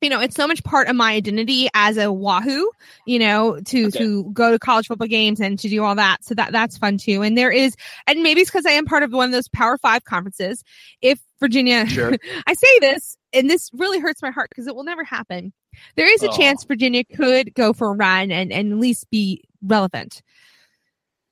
[0.00, 2.70] you know, it's so much part of my identity as a Wahoo.
[3.06, 3.98] You know, to Okay.
[3.98, 6.24] to go to college football games and to do all that.
[6.24, 7.22] So that that's fun too.
[7.22, 9.76] And there is, and maybe it's because I am part of one of those Power
[9.78, 10.62] Five conferences.
[11.02, 12.12] If Virginia, Sure.
[12.46, 15.52] I say this, and this really hurts my heart because it will never happen.
[15.96, 16.36] There is a Oh.
[16.36, 20.22] chance Virginia could go for a run and, and at least be relevant.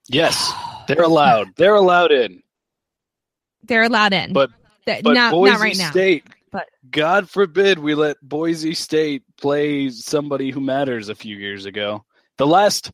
[0.09, 0.53] yes,
[0.89, 1.55] they're allowed.
[1.57, 2.43] They're allowed in.
[3.65, 4.51] They're allowed in, But
[4.87, 5.91] but not, Boise not right now.
[6.51, 12.05] But- God forbid we let Boise State play somebody who matters a few years ago.
[12.39, 12.91] The last,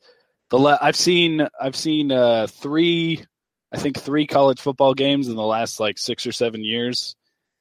[0.50, 3.24] the la- I've seen, I've seen uh, three,
[3.72, 7.14] I think three college football games in the last like six or seven years.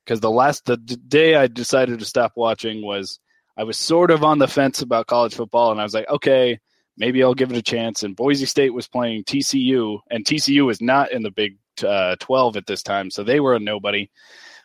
[0.06, 3.20] Because the last, the d- day I decided to stop watching was
[3.56, 6.60] I was sort of on the fence about college football, and I was like, okay,
[6.98, 8.04] maybe I'll give it a chance.
[8.04, 12.58] And Boise State was playing TCU, and TCU was not in the Big uh, 12
[12.58, 14.10] at this time, so they were a nobody.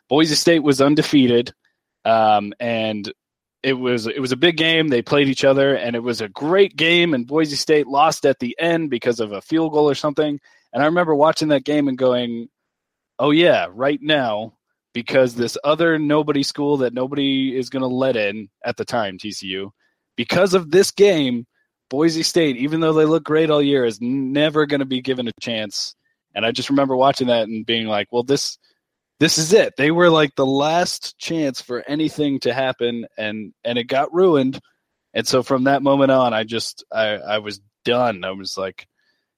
[0.08, 1.52] Boise State was undefeated,
[2.04, 3.12] um, and
[3.62, 4.88] it was it was a big game.
[4.88, 7.14] They played each other, and it was a great game.
[7.14, 10.38] And Boise State lost at the end because of a field goal or something.
[10.72, 12.48] And I remember watching that game and going,
[13.18, 14.54] "Oh yeah, right now."
[14.94, 19.16] Because this other nobody school that nobody is going to let in at the time,
[19.16, 19.70] TCU,
[20.16, 21.46] because of this game,
[21.90, 25.28] Boise State, even though they look great all year, is never going to be given
[25.28, 25.94] a chance.
[26.34, 28.58] And I just remember watching that and being like, well, this
[29.20, 29.74] this is it.
[29.76, 34.60] They were like the last chance for anything to happen and and it got ruined.
[35.14, 38.24] And so from that moment on, I just I I was done.
[38.24, 38.86] I was like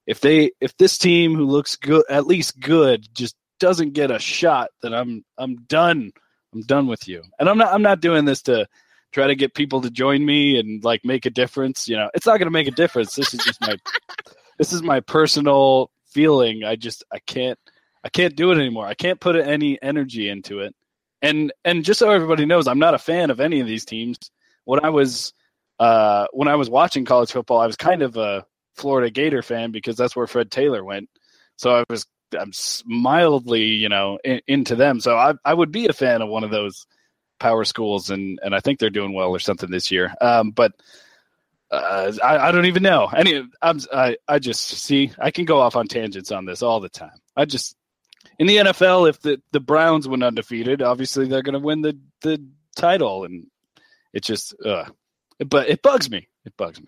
[0.07, 4.19] if they if this team who looks good at least good just doesn't get a
[4.19, 6.13] shot, then I'm I'm done.
[6.53, 7.23] I'm done with you.
[7.39, 8.67] And I'm not I'm not doing this to
[9.13, 11.89] try to get people to join me and like make a difference.
[11.89, 13.15] You know, it's not going to make a difference.
[13.15, 13.77] This is just my
[14.59, 16.65] this is my personal feeling.
[16.65, 17.59] I just I can't
[18.03, 18.87] I can't do it anymore.
[18.87, 20.75] I can't put any energy into it.
[21.23, 24.19] And and just so everybody knows, I'm not a fan of any of these teams.
[24.65, 25.35] When I was
[25.79, 28.45] uh, when I was watching college football, I was kind of a
[28.77, 31.09] Florida Gator fan because that's where Fred Taylor went.
[31.57, 32.07] So I was
[32.39, 32.53] I'm
[32.87, 35.01] mildly you know in, into them.
[35.01, 36.87] So I I would be a fan of one of those
[37.39, 40.15] power schools, and and I think they're doing well or something this year.
[40.23, 40.73] Um, but
[41.71, 43.07] uh, I, I don't even know.
[43.07, 45.13] Any, I'm, I, I just see.
[45.19, 47.19] I can go off on tangents on this all the time.
[47.37, 47.77] I just
[48.41, 51.99] in the NFL, if the the Browns went undefeated, obviously they're going to win the
[52.23, 52.43] the
[52.75, 53.47] title, and
[54.15, 54.87] it just, uh,
[55.47, 56.27] but it bugs me.
[56.47, 56.87] It bugs me.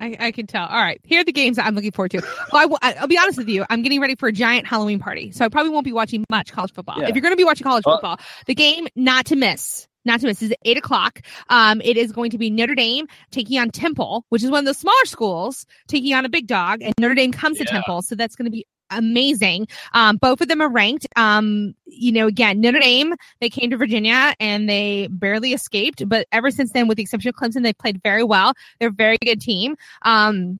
[0.00, 0.66] I, I can tell.
[0.66, 2.22] All right, here are the games that I'm looking forward to.
[2.52, 3.64] Well, I will, be honest with you.
[3.70, 6.52] I'm getting ready for a giant Halloween party, so I probably won't be watching much
[6.52, 7.00] college football.
[7.00, 7.08] Yeah.
[7.08, 10.18] If you're going to be watching college Well- football, the game not to miss, not
[10.20, 11.20] to miss, is at eight o'clock.
[11.48, 14.64] Um, it is going to be Notre Dame taking on Temple, which is one of
[14.64, 18.16] the smaller schools taking on a big dog, and Notre Dame comes to Temple, so
[18.16, 19.68] that's going to be amazing.
[19.92, 21.06] Um, both of them are ranked.
[21.16, 26.26] Um, you know, again, Notre Dame, they came to Virginia and they barely escaped, but
[26.32, 28.52] ever since then, with the exception of Clemson, they've played very well.
[28.78, 29.76] They're a very good team.
[30.02, 30.58] Um,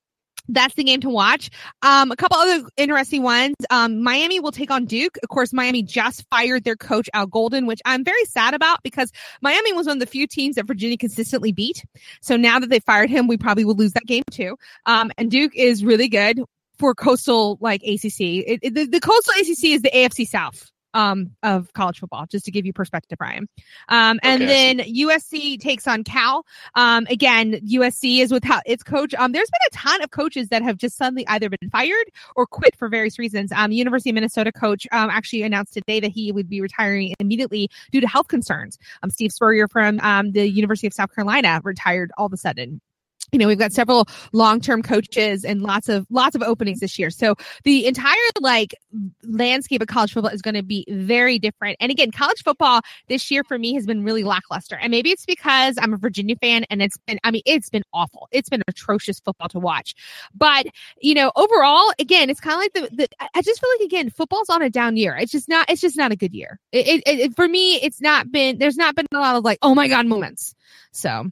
[0.48, 1.50] that's the game to watch.
[1.82, 3.54] Um, a couple other interesting ones.
[3.70, 5.18] Um, Miami will take on Duke.
[5.22, 9.12] Of course, Miami just fired their coach Al Golden, which I'm very sad about because
[9.42, 11.84] Miami was one of the few teams that Virginia consistently beat.
[12.22, 14.56] So now that they fired him, we probably will lose that game too.
[14.86, 16.42] Um, and Duke is really good
[16.78, 18.20] for coastal like ACC.
[18.20, 22.46] It, it- the, the coastal ACC is the AFC South um of college football just
[22.46, 23.46] to give you perspective Brian.
[23.90, 26.46] Um and Okay, then USC takes on Cal.
[26.76, 30.62] Um again USC is without its coach um there's been a ton of coaches that
[30.62, 33.52] have just suddenly either been fired or quit for various reasons.
[33.52, 37.68] Um University of Minnesota coach um actually announced today that he would be retiring immediately
[37.92, 38.78] due to health concerns.
[39.02, 42.80] Um Steve Spurrier from um the University of South Carolina retired all of a sudden
[43.32, 47.10] you know we've got several long-term coaches and lots of lots of openings this year.
[47.10, 48.74] So the entire like
[49.24, 51.76] landscape of college football is going to be very different.
[51.80, 54.76] And again college football this year for me has been really lackluster.
[54.76, 57.84] And maybe it's because i'm a virginia fan and it's been i mean it's been
[57.92, 58.28] awful.
[58.32, 59.94] It's been atrocious football to watch.
[60.34, 60.66] But
[61.00, 64.10] you know overall again it's kind of like the, the i just feel like again
[64.10, 65.16] football's on a down year.
[65.16, 66.58] It's just not it's just not a good year.
[66.72, 69.58] It, it, it for me it's not been there's not been a lot of like
[69.62, 70.54] oh my god moments.
[70.92, 71.30] So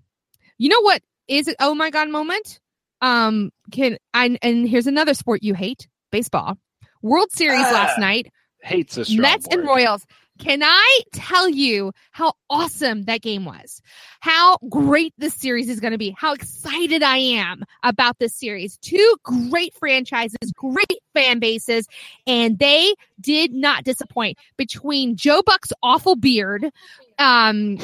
[0.58, 2.60] you know what is it oh my god moment.
[3.00, 6.56] Um can i and here's another sport you hate baseball.
[7.02, 8.32] World series Ah, last night.
[8.62, 10.04] Hates a strong mets and royals.
[10.38, 13.80] Can i tell you how awesome that game was?
[14.20, 16.14] How great this series is going to be.
[16.16, 18.76] How excited i am about this series.
[18.78, 21.86] Two great franchises great fan bases
[22.26, 24.36] and they did not disappoint.
[24.56, 26.70] Between joe buck's awful beard
[27.18, 27.78] um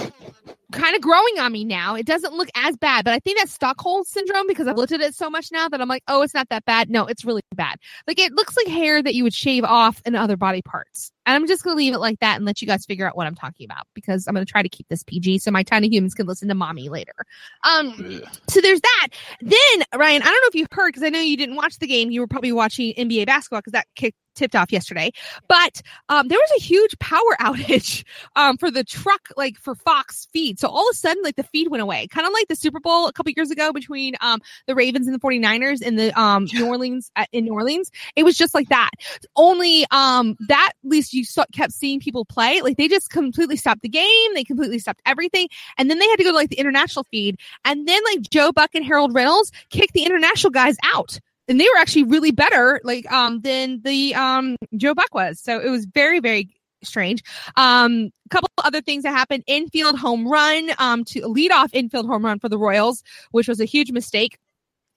[0.72, 1.94] kind of growing on me now.
[1.94, 5.00] It doesn't look as bad, but I think that's Stockholm syndrome because I've looked at
[5.00, 6.90] it so much now that I'm like, oh, it's not that bad.
[6.90, 7.76] No, it's really bad.
[8.06, 11.12] Like it looks like hair that you would shave off in other body parts.
[11.24, 13.26] And I'm just gonna leave it like that and let you guys figure out what
[13.26, 16.14] I'm talking about because I'm gonna try to keep this PG so my tiny humans
[16.14, 17.14] can listen to mommy later.
[17.62, 19.08] Um, so there's that.
[19.40, 21.86] Then Ryan, I don't know if you heard because I know you didn't watch the
[21.86, 22.10] game.
[22.10, 25.10] You were probably watching NBA basketball because that kicked tipped off yesterday.
[25.48, 28.04] But um, there was a huge power outage
[28.36, 30.58] um, for the truck, like for Fox feed.
[30.58, 32.80] So all of a sudden, like the feed went away, kind of like the Super
[32.80, 36.46] Bowl a couple years ago between um, the Ravens and the 49ers in the um,
[36.52, 37.90] New Orleans uh, in New Orleans.
[38.16, 38.90] It was just like that.
[39.36, 42.60] Only um, that at least you saw, kept seeing people play.
[42.62, 44.34] Like they just completely stopped the game.
[44.34, 47.38] They completely stopped everything, and then they had to go to like the international feed,
[47.64, 51.64] and then like Joe Buck and Harold Reynolds kicked the international guys out and they
[51.64, 55.40] were actually really better like um than the um Joe Buck was.
[55.40, 57.22] So it was very very strange.
[57.56, 62.06] Um a couple other things that happened infield home run um to lead off infield
[62.06, 64.38] home run for the Royals, which was a huge mistake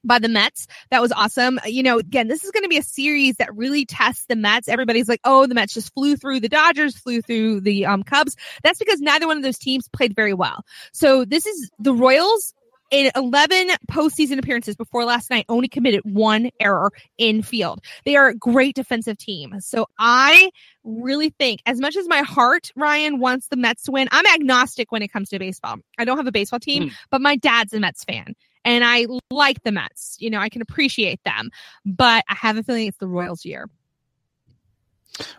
[0.06, 0.68] by the Mets.
[0.92, 1.60] That was awesome.
[1.66, 4.70] You know, again, this is going to be a series that really tests the Mets.
[4.70, 8.36] Everybody's like, "Oh, the Mets just flew through the Dodgers, flew through the um, Cubs."
[8.64, 10.64] That's because neither one of those teams played very well.
[10.94, 12.54] So this is the Royals
[12.92, 17.82] in 11 postseason appearances before last night only committed one error in field.
[18.06, 19.60] They are a great defensive team.
[19.60, 20.52] So I
[20.84, 24.92] really think as much as my heart, Ryan, wants the Mets to win, I'm agnostic
[24.92, 25.78] when it comes to baseball.
[25.98, 29.64] I don't have a baseball team, but my dad's a Mets fan and I like
[29.64, 30.18] the Mets.
[30.20, 31.52] You know, I can appreciate them,
[31.86, 33.70] but I have a feeling it's the Royals year.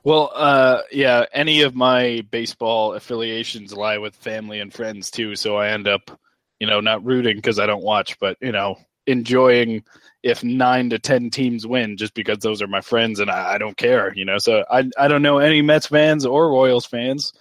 [0.05, 5.57] Well, uh, yeah, any of my baseball affiliations lie with family and friends too, so
[5.57, 6.19] I end up,
[6.61, 9.85] you know, not rooting because I don't watch, but you know, enjoying
[10.23, 13.59] if nine to ten teams win just because those are my friends and I, I
[13.59, 14.39] don't care, you know.
[14.39, 17.33] So I I don't know any Mets fans or Royals fans,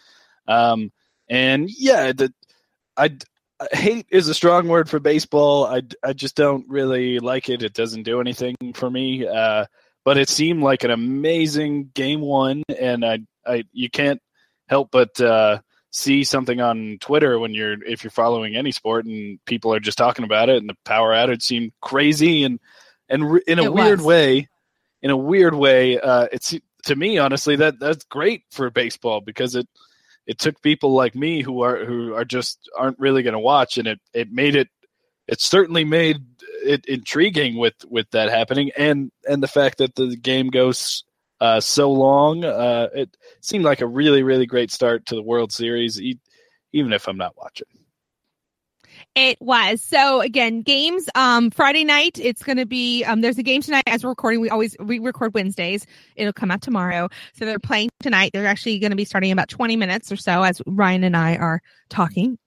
[0.47, 0.91] um,
[1.29, 2.33] and yeah, the
[2.97, 3.17] I
[3.71, 5.65] hate is a strong word for baseball.
[5.65, 7.63] I I just don't really like it.
[7.63, 9.27] It doesn't do anything for me.
[9.27, 9.65] Uh,
[10.03, 14.21] but it seemed like an amazing game one, and I, I you can't
[14.67, 15.59] help but uh,
[15.95, 19.97] see something on Twitter when you're if you're following any sport and people are just
[19.97, 22.59] talking about it, and the power outage seemed crazy, and
[23.07, 24.05] and re- in a It weird was.
[24.05, 24.49] way,
[25.01, 26.53] in a weird way, uh, it's
[26.83, 29.67] to me honestly that that's great for baseball because it
[30.27, 33.77] it took people like me who are who are just aren't really going to watch,
[33.77, 34.67] and it it made it
[35.27, 36.17] it certainly made
[36.65, 41.05] it intriguing with with that happening and and the fact that the game goes
[41.45, 45.51] uh, so long uh, it seemed like a really really great start to the world
[45.51, 46.19] series e-
[46.73, 47.67] even if i'm not watching
[49.15, 49.81] It was.
[49.81, 53.83] So again, games um Friday night it's going to be um there's a game tonight
[53.87, 55.85] as we're recording we always we record Wednesdays.
[56.15, 57.09] It'll come out tomorrow.
[57.33, 58.31] So they're playing tonight.
[58.33, 61.15] They're actually going to be starting in about 20 minutes or so as Ryan and
[61.15, 62.37] I are talking.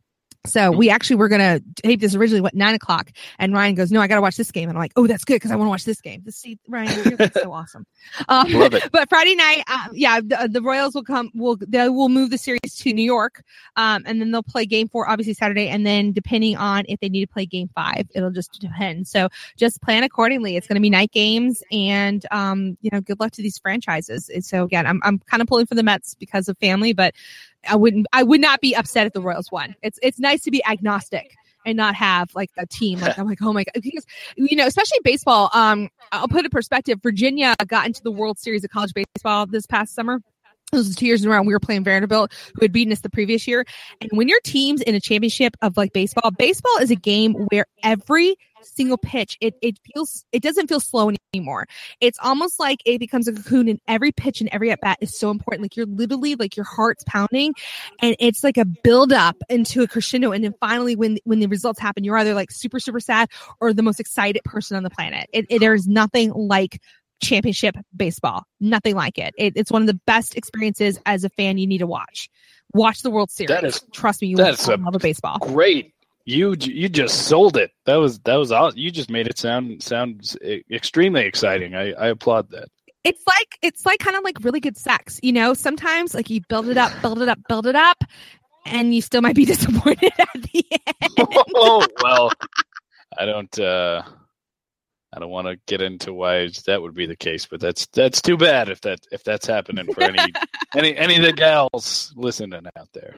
[0.49, 4.01] So we actually were gonna tape this originally what nine o'clock, and Ryan goes, "No,
[4.01, 5.71] I gotta watch this game." And I'm like, "Oh, that's good because I want to
[5.71, 7.87] watch this game." This see, Ryan, you're so awesome.
[8.29, 8.91] Um, Love it.
[8.91, 11.31] But Friday night, uh, yeah, the, the Royals will come.
[11.35, 13.43] Will they will move the series to New York,
[13.77, 17.09] um, and then they'll play Game Four, obviously Saturday, and then depending on if they
[17.09, 19.07] need to play Game Five, it'll just depend.
[19.07, 20.57] So just plan accordingly.
[20.57, 24.29] It's going to be night games, and um, you know, good luck to these franchises.
[24.29, 27.15] And so again, I'm I'm kind of pulling for the Mets because of family, but
[27.67, 29.75] I wouldn't I would not be upset if the Royals won.
[29.83, 31.35] It's it's nice to be agnostic
[31.67, 34.67] and not have like a team like I'm like oh my god because you know
[34.67, 38.93] especially baseball um I'll put in perspective Virginia got into the World Series of college
[38.95, 40.21] baseball this past summer
[40.73, 41.43] this was two years in a row.
[41.43, 43.65] We were playing Vanderbilt, who had beaten us the previous year.
[44.01, 47.67] And when your team's in a championship of like baseball, baseball is a game where
[47.83, 51.67] every single pitch, it it feels it doesn't feel slow anymore.
[52.01, 55.19] It's almost like it becomes a cocoon, and every pitch and every at bat is
[55.19, 55.63] so important.
[55.63, 57.55] Like you're literally like your heart's pounding,
[58.01, 60.33] and it's like a build up into a crescendo.
[60.33, 63.73] And then finally, when when the results happen, you're either like super super sad or
[63.73, 65.29] the most excited person on the planet.
[65.33, 66.81] It, it, there's nothing like
[67.23, 68.45] championship baseball.
[68.61, 69.35] Nothing like it.
[69.39, 69.53] it.
[69.57, 72.29] It's one of the best experiences as a fan you need to watch.
[72.75, 73.49] Watch the World Series.
[73.49, 75.39] That is- Trust me, you that's will love a baseball.
[75.41, 75.95] Great.
[76.25, 77.71] You you just sold it.
[77.87, 78.75] That was that was all.
[78.75, 80.37] You just made it sound sound
[80.71, 81.75] extremely exciting.
[81.75, 82.69] I, I applaud that.
[83.03, 85.55] It's like it's like kind of like really good sex, you know.
[85.55, 88.05] Sometimes like you build it up, build it up, build it up,
[88.67, 90.65] and you still might be disappointed at the
[91.01, 91.13] end.
[91.55, 92.31] oh well,
[93.19, 93.59] I don't.
[93.59, 94.03] uh
[95.13, 98.21] I don't want to get into why that would be the case, but that's that's
[98.21, 100.33] too bad if that if that's happening for any
[100.77, 103.17] any any of the gals listening out there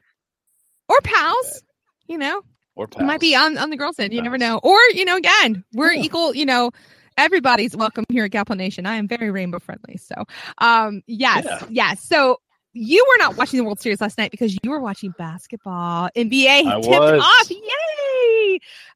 [0.89, 1.63] or pals,
[2.07, 2.43] you know.
[2.77, 4.13] or It might be on on the girls' end.
[4.13, 4.59] You never know.
[4.63, 6.03] Or you know, again, we're Yeah.
[6.03, 6.35] equal.
[6.35, 6.71] You know,
[7.19, 8.87] everybody's welcome here at Gal Pal Nation.
[8.87, 9.97] I am very rainbow friendly.
[9.97, 10.15] So,
[10.59, 11.67] um, yes, Yeah.
[11.69, 12.05] yes.
[12.05, 12.37] So
[12.73, 16.09] you were not watching the World Series last night because you were watching basketball.
[16.17, 17.21] NBA I tipped was.
[17.21, 17.51] off.
[17.51, 18.20] Yay!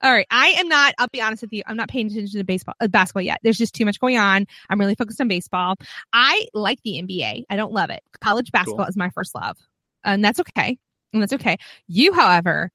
[0.02, 0.94] All right, I am not.
[0.98, 1.62] I'll be honest with you.
[1.66, 3.40] I'm not paying attention to baseball, uh, basketball yet.
[3.42, 4.46] There's just too much going on.
[4.68, 5.76] I'm really focused on baseball.
[6.12, 7.44] I like the NBA.
[7.48, 8.02] I don't love it.
[8.20, 9.56] College basketball is my first love,
[10.02, 10.78] and that's okay.
[11.12, 11.58] And that's okay.
[11.86, 12.70] You, however,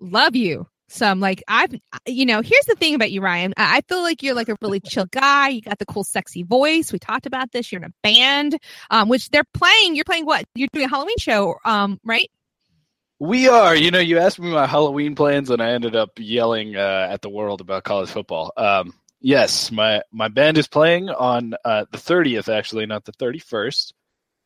[0.00, 1.74] love you some like I've
[2.06, 4.56] you know here's the thing about you Ryan I I feel like you're like a
[4.60, 7.90] really chill guy you got the cool sexy voice we talked about this you're in
[7.90, 8.58] a band
[8.90, 12.30] um which they're playing you're playing what you're doing a Halloween show um right
[13.24, 13.74] We are.
[13.74, 17.22] You know, you asked me my Halloween plans, and I ended up yelling uh, at
[17.22, 18.52] the world about college football.
[18.54, 23.38] Um, yes, my my band is playing on uh, the thirtieth, actually, not the thirty
[23.38, 23.94] first.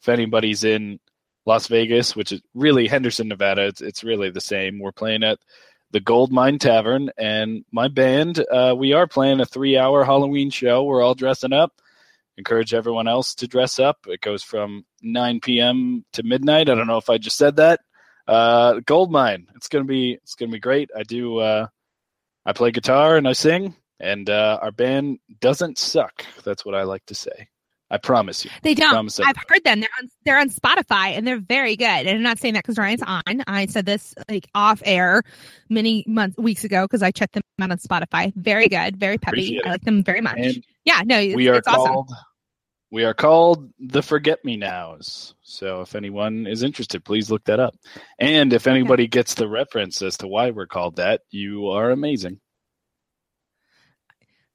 [0.01, 1.01] If anybody's in
[1.45, 4.79] Las Vegas, which is really Henderson, Nevada, it's it's really the same.
[4.79, 5.41] We're playing at
[5.91, 10.51] the Gold Mine Tavern, and my band, uh, we are playing a three hour Halloween
[10.51, 10.85] show.
[10.85, 11.73] We're all dressing up.
[12.37, 14.07] Encourage everyone else to dress up.
[14.07, 16.05] It goes from 9 p.m.
[16.13, 16.71] to midnight.
[16.71, 17.81] I don't know if I just said that
[18.29, 20.91] uh gold mine it's gonna be it's gonna be great.
[20.97, 21.67] I do uh
[22.47, 26.25] i play guitar and i sing and uh our band doesn't suck.
[26.45, 27.49] That's what i like to say.
[27.91, 28.51] I promise you.
[28.63, 28.91] They don't.
[28.91, 29.81] Promise I've heard them.
[29.81, 31.87] They're on they're on Spotify and they're very good.
[31.87, 33.23] And I'm not saying that because Ryan's on.
[33.47, 35.23] I said this like off air
[35.71, 38.35] many months weeks ago because I checked them out on Spotify.
[38.35, 38.99] Very good.
[38.99, 39.59] Very peppy.
[39.65, 40.37] I like them very much.
[40.37, 41.93] And yeah no it's, we are it's awesome.
[41.93, 42.11] called
[42.91, 47.61] we are called the forget me nows so if anyone is interested please look that
[47.61, 47.75] up
[48.19, 52.41] and if anybody gets the reference as to why we're called that you are amazing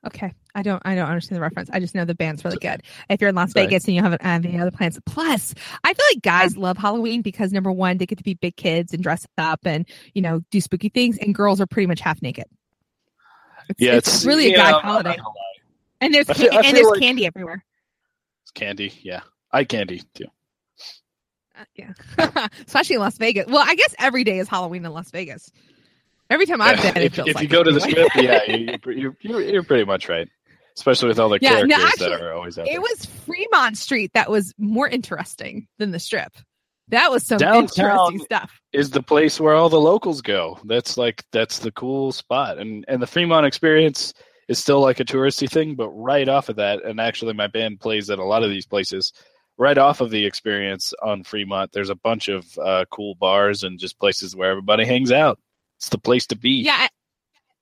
[0.06, 0.34] Okay.
[0.54, 1.70] I don't I don't understand the reference.
[1.72, 2.84] I just know the band's really good.
[3.10, 3.70] If you're in Las Right.
[3.70, 5.00] Vegas and you haven't have any other plans.
[5.06, 5.54] Plus,
[5.84, 8.94] I feel like guys love Halloween because number one, they get to be big kids
[8.94, 12.22] and dress up and, you know, do spooky things and girls are pretty much half
[12.22, 12.44] naked.
[13.70, 15.18] It's, yeah it's, really a guy I'm holiday.
[16.02, 17.64] And there's I feel- and there's like- candy everywhere.
[18.54, 20.26] Candy yeah eye candy too
[21.58, 21.94] Uh, yeah.
[22.66, 23.46] Especially in Las Vegas.
[23.48, 25.52] Well, I guess every day is Halloween in Las Vegas.
[26.30, 28.08] Every time I've been, it if, if like you go to the anyway.
[28.10, 30.28] strip, yeah, you, you're, you're you're pretty much right.
[30.76, 32.74] Especially with all the Yeah, no, characters that are always out there.
[32.76, 36.34] It was Fremont Street that was more interesting than the strip.
[36.88, 38.60] That was some Downtown interesting stuff.
[38.72, 40.60] is the place where all the locals go.
[40.66, 44.16] That's like that's the cool spot, and and the Fremont experience
[44.48, 47.80] is still like a touristy thing, but right off of that, and actually my band
[47.80, 49.14] plays at a lot of these places.
[49.58, 53.80] Right off of the experience on Fremont, there's a bunch of uh, cool bars and
[53.80, 55.40] just places where everybody hangs out.
[55.78, 56.64] It's the place to be.
[56.64, 56.88] Yeah.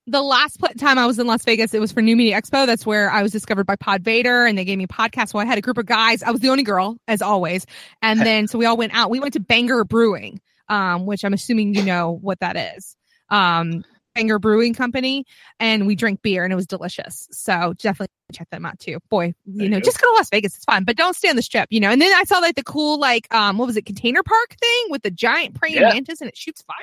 [0.07, 2.65] The last pl- time I was in Las Vegas, it was for New Media Expo.
[2.65, 5.29] That's where I was discovered by Podvader, and they gave me a podcast.
[5.29, 6.23] So I had a group of guys.
[6.23, 7.65] I was the only girl, as always.
[8.01, 9.09] And then so we all went out.
[9.09, 12.95] We went to Banger Brewing, um, which I'm assuming you know what that is.
[13.29, 13.84] Um,
[14.16, 15.26] Banger Brewing Company,
[15.59, 17.28] and we drink beer, and it was delicious.
[17.32, 18.99] So definitely check them out too.
[19.09, 20.55] Boy, There you know, you just go to Las Vegas.
[20.55, 21.89] It's fun, but don't stay on the strip, you know.
[21.89, 24.86] And then I saw like the cool, like, um, what was it, container park thing
[24.89, 25.89] with the giant praying Yeah.
[25.89, 26.78] mantis, and it shoots fire.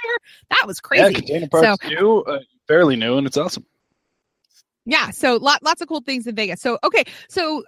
[0.50, 1.14] That was yeah, crazy.
[1.14, 3.64] Container Park's new, uh, fairly new, and it's awesome.
[4.86, 6.62] Yeah, so lot, lots of cool things in Vegas.
[6.62, 7.62] So okay, so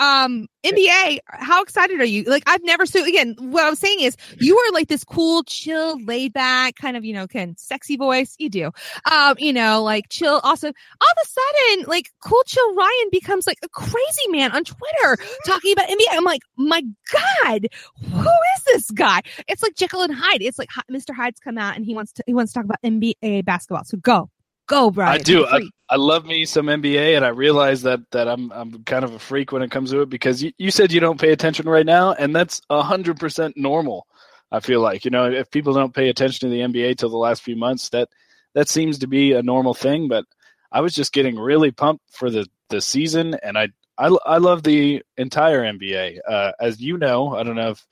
[0.00, 2.24] um NBA, how excited are you?
[2.24, 5.44] Like I've never so again, what I was saying is you are like this cool,
[5.44, 8.34] chill, laid back, kind of, you know, can sexy voice.
[8.38, 8.70] You do.
[9.10, 10.40] Um, you know, like chill.
[10.42, 14.64] Also, all of a sudden, like cool chill Ryan becomes like a crazy man on
[14.64, 16.06] Twitter talking about NBA.
[16.10, 16.82] I'm like, my
[17.12, 17.66] God,
[18.10, 19.20] who is this guy?
[19.48, 20.42] It's like Jekyll and Hyde.
[20.42, 21.14] It's like Mr.
[21.14, 23.84] Hyde's come out and he wants to he wants to talk about NBA basketball.
[23.84, 24.30] So go.
[24.70, 25.12] Go, Brian.
[25.12, 25.44] I do.
[25.44, 29.12] I, I love me some NBA, and I realize that that I'm I'm kind of
[29.12, 31.68] a freak when it comes to it because you, you said you don't pay attention
[31.68, 34.06] right now, and that's hundred percent normal.
[34.52, 37.16] I feel like you know if people don't pay attention to the NBA till the
[37.16, 38.10] last few months, that
[38.54, 40.06] that seems to be a normal thing.
[40.06, 40.24] But
[40.70, 44.62] I was just getting really pumped for the the season, and I I, I love
[44.62, 46.18] the entire NBA.
[46.28, 47.86] Uh, as you know, I don't know if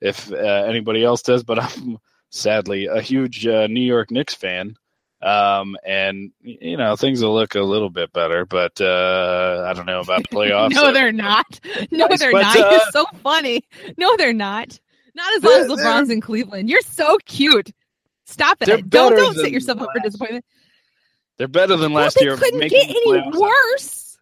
[0.00, 1.98] if uh, anybody else does, but I'm
[2.30, 4.74] sadly a huge uh, New York Knicks fan.
[5.20, 9.86] Um, and you know things will look a little bit better, but uh, I don't
[9.86, 10.70] know about the playoffs.
[10.72, 11.58] no, they're not.
[11.90, 12.56] No, Nice, they're but, not.
[12.56, 13.64] uh, You're so funny.
[13.96, 14.78] No, they're not.
[15.16, 16.70] Not as long as LeBron's in Cleveland.
[16.70, 17.72] You're so cute.
[18.26, 18.88] Stop it.
[18.88, 20.44] Don't don't set yourself up for disappointment.
[21.38, 22.36] They're better than Well, last they year.
[22.36, 24.18] couldn't get any worse.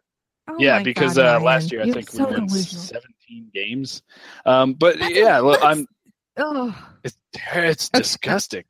[0.48, 2.84] Oh yeah, because God, uh, last year I think so we won delusional.
[2.84, 4.02] 17 games.
[4.46, 5.86] Um, but That's- yeah, well, that's- I'm.
[6.38, 6.74] Ugh.
[7.04, 8.64] It's it's disgusting.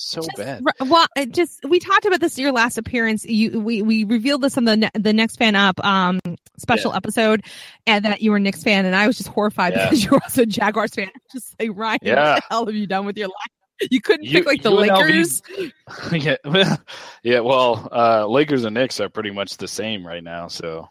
[0.00, 0.62] So Just bad.
[0.80, 3.24] well, it just we talked about this your last appearance.
[3.24, 6.20] You we we revealed this on the ne- the next fan up um
[6.56, 7.44] special episode,
[7.84, 9.86] and that you were a Knicks fan, and I was just horrified Yeah.
[9.90, 11.10] because you were also a Jaguars fan.
[11.32, 12.14] Just like Ryan, Yeah.
[12.34, 13.90] what the hell have you done with your life?
[13.90, 15.42] You couldn't You- pick like the Lakers.
[16.12, 16.78] yeah, well,
[17.24, 17.40] yeah.
[17.40, 20.46] Well, uh, Lakers and Knicks are pretty much the same right now.
[20.46, 20.88] So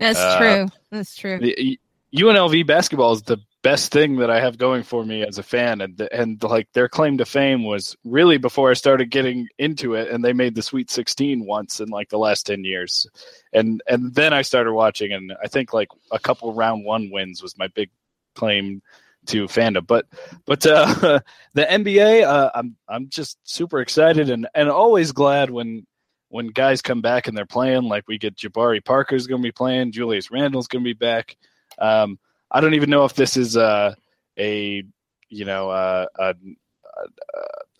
[0.00, 0.66] That's uh, true.
[0.90, 1.38] That's true.
[1.38, 1.78] the,
[2.14, 5.80] UNLV basketball is the best thing that I have going for me as a fan,
[5.80, 10.10] and and like their claim to fame was really before I started getting into it,
[10.10, 13.06] and they made the Sweet 16 once in like the last 10 years,
[13.52, 17.42] and and then I started watching, and I think like a couple round one wins
[17.42, 17.90] was my big
[18.34, 18.82] claim
[19.26, 20.06] to fandom, but
[20.46, 21.20] but uh,
[21.54, 25.86] the NBA, uh, I'm I'm just super excited and and always glad when.
[26.32, 29.50] When guys come back and they're playing, like we get Jabari Parker's going to be
[29.50, 31.36] playing, Julius Randle's going to be back.
[31.76, 33.94] Um, I don't even know if this is uh,
[34.38, 34.82] a
[35.28, 36.34] you know uh, a, a,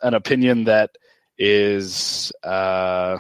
[0.02, 0.90] an opinion that
[1.38, 3.18] is uh,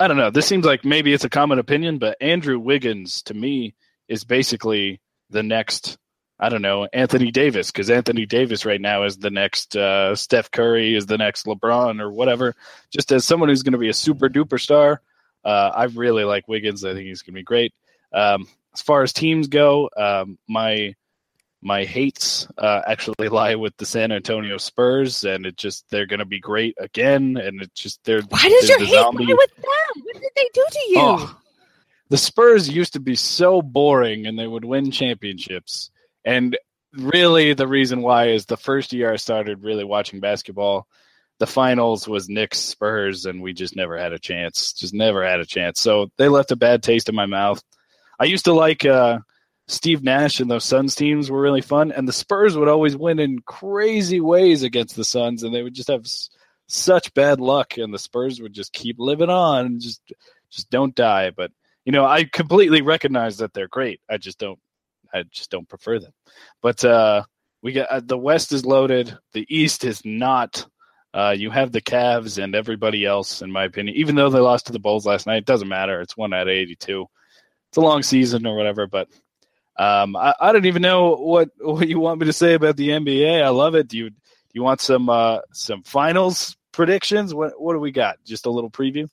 [0.00, 0.30] I don't know.
[0.30, 3.74] This seems like maybe it's a common opinion, but Andrew Wiggins to me
[4.06, 5.00] is basically
[5.30, 5.98] the next.
[6.40, 10.52] I don't know Anthony Davis because Anthony Davis right now is the next uh, Steph
[10.52, 12.54] Curry is the next LeBron or whatever.
[12.92, 15.02] Just as someone who's going to be a super duper star,
[15.44, 16.84] uh, I really like Wiggins.
[16.84, 17.74] I think he's going to be great.
[18.12, 18.46] Um,
[18.78, 20.94] as far as teams go, um, my
[21.60, 26.20] my hates uh, actually lie with the San Antonio Spurs, and it just they're going
[26.20, 27.36] to be great again.
[27.36, 30.02] And it just they're Why does your the hate zombie- lie with them?
[30.04, 30.96] What did they do to you?
[30.98, 31.36] Oh,
[32.08, 35.90] the Spurs used to be so boring, and they would win championships.
[36.24, 36.56] And
[36.92, 40.86] really, the reason why is the first year I started really watching basketball.
[41.40, 44.72] The finals was Knicks Spurs, and we just never had a chance.
[44.72, 45.80] Just never had a chance.
[45.80, 47.60] So they left a bad taste in my mouth.
[48.18, 49.18] I used to like uh,
[49.68, 53.18] Steve Nash and those Suns teams were really fun, and the Spurs would always win
[53.18, 56.30] in crazy ways against the Suns, and they would just have s-
[56.66, 60.00] such bad luck, and the Spurs would just keep living on and just
[60.50, 61.30] just don't die.
[61.30, 61.52] But
[61.84, 64.00] you know, I completely recognize that they're great.
[64.10, 64.58] I just don't,
[65.12, 66.12] I just don't prefer them.
[66.60, 67.24] But uh,
[67.62, 69.16] we got uh, the West is loaded.
[69.32, 70.66] The East is not.
[71.14, 73.96] Uh, you have the Cavs and everybody else, in my opinion.
[73.96, 76.00] Even though they lost to the Bulls last night, it doesn't matter.
[76.00, 77.06] It's one out of eighty-two.
[77.68, 79.08] It's a long season or whatever, but
[79.78, 82.88] um, I, I don't even know what what you want me to say about the
[82.88, 83.42] NBA.
[83.42, 83.88] I love it.
[83.88, 84.16] Do you do
[84.52, 87.34] you want some uh, some finals predictions?
[87.34, 88.16] What what do we got?
[88.24, 89.08] Just a little preview.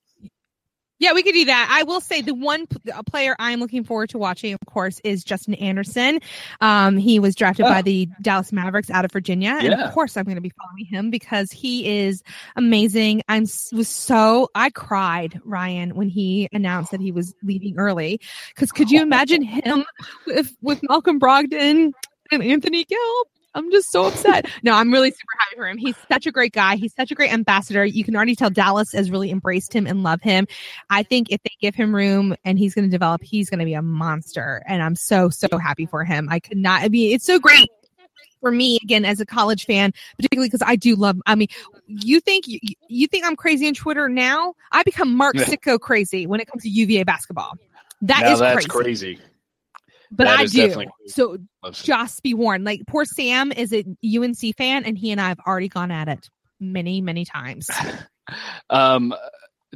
[1.06, 1.68] Yeah, we could do that.
[1.72, 5.24] I will say the one p- player I'm looking forward to watching, of course, is
[5.24, 6.20] Justin Anderson.
[6.62, 7.82] Um, he was drafted by Oh.
[7.84, 11.12] the Dallas Mavericks out of Virginia, and of course, I'm going to be following him
[11.12, 12.24] because he is
[12.56, 13.22] amazing.
[13.30, 18.20] I'm was so I cried, Ryan, when he announced that he was leaving early.
[18.56, 19.86] Because could you imagine him
[20.26, 21.92] with with Malcolm Brogdon
[22.32, 23.24] and Anthony Gill?
[23.56, 24.48] I'm just so upset.
[24.64, 25.78] No, I'm really super happy for him.
[25.78, 26.76] He's such a great guy.
[26.76, 27.86] He's such a great ambassador.
[27.86, 30.46] You can already tell Dallas has really embraced him and love him.
[30.90, 33.66] I think if they give him room and he's going to develop, he's going to
[33.66, 34.62] be a monster.
[34.68, 36.28] And I'm so, so happy for him.
[36.30, 37.70] I could not, I mean, it's so great
[38.42, 41.48] for me again as a college fan, particularly because I do love, I mean,
[41.88, 44.54] you think, you, you think I'm crazy on Twitter now?
[44.74, 45.36] I become Mark.
[45.36, 47.54] Sicko crazy when it comes to UVA basketball.
[48.02, 49.16] That now is that's crazy.
[49.16, 49.20] crazy.
[50.12, 50.86] But That I do.
[51.08, 51.38] So
[51.72, 52.64] just be warned.
[52.64, 56.08] Like poor Sam is a UNC fan, and he and I have already gone at
[56.08, 56.30] it
[56.60, 57.70] many, many times.
[58.72, 59.14] Um,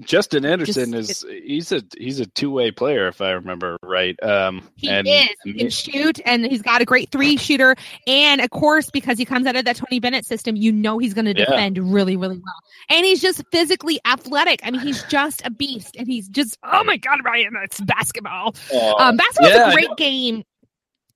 [0.02, 4.22] Justin Anderson Just- is he's a he's a two way player if I remember right.
[4.24, 5.28] Um, He and is.
[5.44, 7.76] He can shoot, and he's got a great three shooter.
[8.08, 11.14] And of course, because he comes out of that Tony Bennett system, you know he's
[11.14, 11.46] going to Yeah.
[11.46, 12.56] defend really, really well.
[12.90, 14.60] And he's just physically athletic.
[14.64, 18.56] I mean, he's just a beast, and he's just oh my god, Ryan, that's basketball.
[18.74, 18.96] Aw.
[19.10, 20.44] Um, basketball's Yeah, a great game.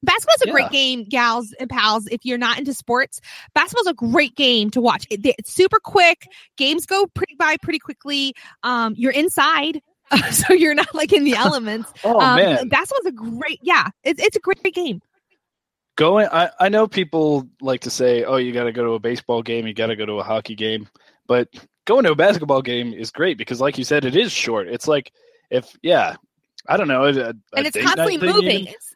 [0.03, 0.51] Basketball's a Yeah.
[0.53, 2.07] great game, gals and pals.
[2.11, 3.19] If you're not into sports,
[3.55, 5.07] basketball's a great game to watch.
[5.09, 6.27] It- it's super quick.
[6.57, 8.35] Games go pretty by pretty quickly.
[8.63, 9.81] Um, you're inside,
[10.31, 11.91] so you're not like in the elements.
[12.03, 15.01] Oh um, man, basketball's a great, yeah, it's it's a great game.
[15.95, 16.27] going.
[16.31, 19.41] I I know people like to say, "Oh, you got to go to a baseball
[19.41, 20.87] game, you got to go to a hockey game,"
[21.27, 21.47] but
[21.85, 24.67] going to a basketball game is great because, like you said, it is short.
[24.67, 25.11] It's like
[25.49, 26.15] if yeah,
[26.67, 28.43] I don't know, a, a and it's constantly moving.
[28.51, 28.67] even?
[28.73, 28.92] It's,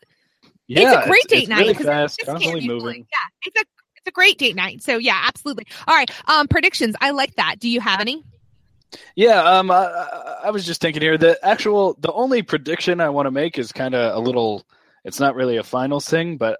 [0.67, 3.07] Yeah, it's a great date it's night Really fast, it's constantly moving.
[3.11, 3.65] Yeah, it's a
[3.95, 4.83] it's a great date night.
[4.83, 5.65] So yeah, absolutely.
[5.87, 6.95] All right, um, predictions.
[7.01, 7.59] I like that.
[7.59, 8.23] Do you have any?
[9.15, 11.17] Yeah, um, I, I- I was just thinking here.
[11.17, 14.65] The actual, the only prediction I want to make is kind of a little.
[15.03, 16.59] It's not really a final thing, but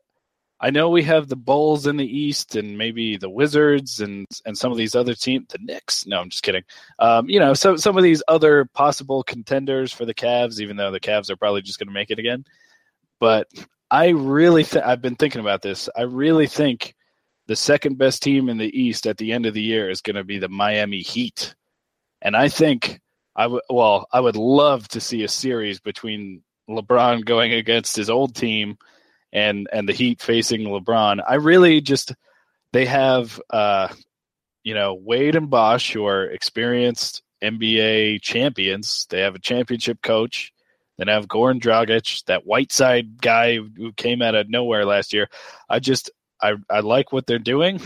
[0.60, 4.58] I know we have the Bulls in the East, and maybe the Wizards, and and
[4.58, 6.06] some of these other teams, the Knicks.
[6.08, 6.64] No, I'm just kidding.
[7.00, 10.92] Um, you know, so some of these other possible contenders for the Cavs, even though
[10.92, 12.44] the Cavs are probably just going to make it again.
[13.20, 13.48] But
[13.90, 15.90] I really, th- I've been thinking about this.
[15.96, 16.96] I really think
[17.48, 20.18] the second best team in the East at the end of the year is going
[20.18, 21.56] to be the Miami Heat.
[22.22, 23.00] And I think
[23.36, 28.10] I would well, I would love to see a series between LeBron going against his
[28.10, 28.78] old team
[29.32, 31.24] and and the Heat facing LeBron.
[31.26, 32.14] I really just
[32.74, 33.90] they have uh
[34.64, 39.06] you know Wade and Bosh who are experienced NBA champions.
[39.10, 40.52] They have a championship coach.
[40.98, 45.30] Then have Goran Dragic, that Whiteside guy who came out of nowhere last year.
[45.70, 47.80] I just I I like what they're doing.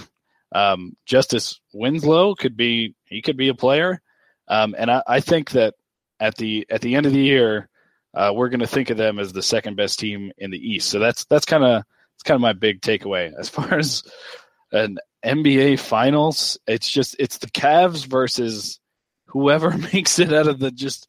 [0.54, 4.02] Um, Justice Winslow could be he could be a player,
[4.48, 5.76] um, and I, I think that
[6.20, 7.70] at the at the end of the year,
[8.14, 10.90] uh, we're going to think of them as the second best team in the East.
[10.90, 11.84] So that's that's kind of
[12.16, 14.04] it's kind of my big takeaway as far as
[14.72, 16.60] an NBA Finals.
[16.68, 18.80] It's just it's the Cavs versus
[19.26, 21.08] whoever makes it out of the just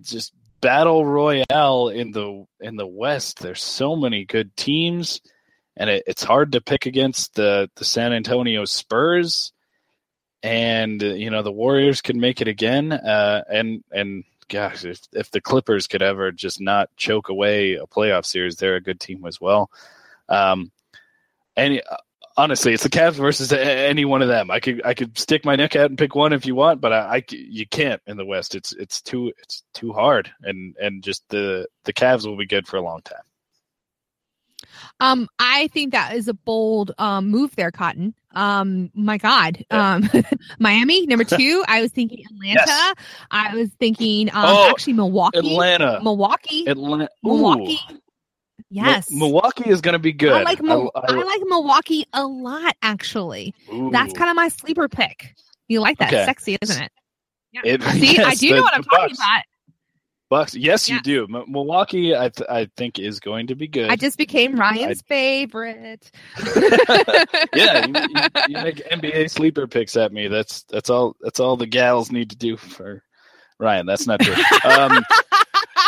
[0.00, 0.32] just
[0.64, 3.40] battle royale in the in the West.
[3.40, 5.20] There's so many good teams
[5.76, 9.52] and it, it's hard to pick against the the San Antonio Spurs,
[10.42, 15.00] and uh, you know the Warriors can make it again, uh, and and gosh, if
[15.12, 19.00] if the Clippers could ever just not choke away a playoff series, they're a good
[19.00, 19.70] team as well.
[20.28, 20.70] Um,
[21.56, 21.96] and uh,
[22.36, 24.50] honestly, it's the Cavs versus any one of them.
[24.50, 26.92] I could I could stick my neck out and pick one if you want, but
[26.92, 28.54] I, you can't in the West.
[28.54, 32.66] It's it's too it's too hard, and and just the the Cavs will be good
[32.66, 33.22] for a long time.
[35.00, 38.14] Um, I think that is a bold um move there, Cotton.
[38.34, 39.64] Um, my God.
[39.70, 39.94] Yeah.
[39.94, 40.10] Um,
[40.58, 41.64] Miami number two.
[41.68, 42.62] I was thinking Atlanta.
[42.66, 42.94] Yes.
[43.30, 45.38] I was thinking um Oh, actually Milwaukee.
[45.38, 46.66] Atlanta, Milwaukee.
[46.66, 47.78] Atlanta, Milwaukee.
[48.74, 49.08] Yes.
[49.10, 50.32] Mi- Milwaukee is going to be good.
[50.32, 53.54] I like Mil- I- I, like Milwaukee a lot, actually.
[53.72, 53.90] ooh.
[53.92, 55.34] That's kind of my sleeper pick.
[55.68, 56.08] You like that?
[56.12, 56.24] Okay.
[56.24, 56.92] Sexy, isn't it?
[57.52, 57.60] Yeah.
[57.64, 59.18] It- See, I do the- know what I'm talking Bucks.
[59.18, 59.42] about.
[60.30, 60.54] Bucks.
[60.56, 60.96] Yes, Yeah.
[60.96, 61.24] you do.
[61.24, 63.90] M- Milwaukee, I th- I think is going to be good.
[63.90, 66.10] I just became Ryan's favorite.
[67.54, 70.26] yeah, you, you, you make NBA sleeper picks at me.
[70.28, 71.14] That's that's all.
[71.20, 73.04] That's all the gals need to do for
[73.60, 73.86] Ryan.
[73.86, 74.34] That's not true.
[74.64, 75.04] Um,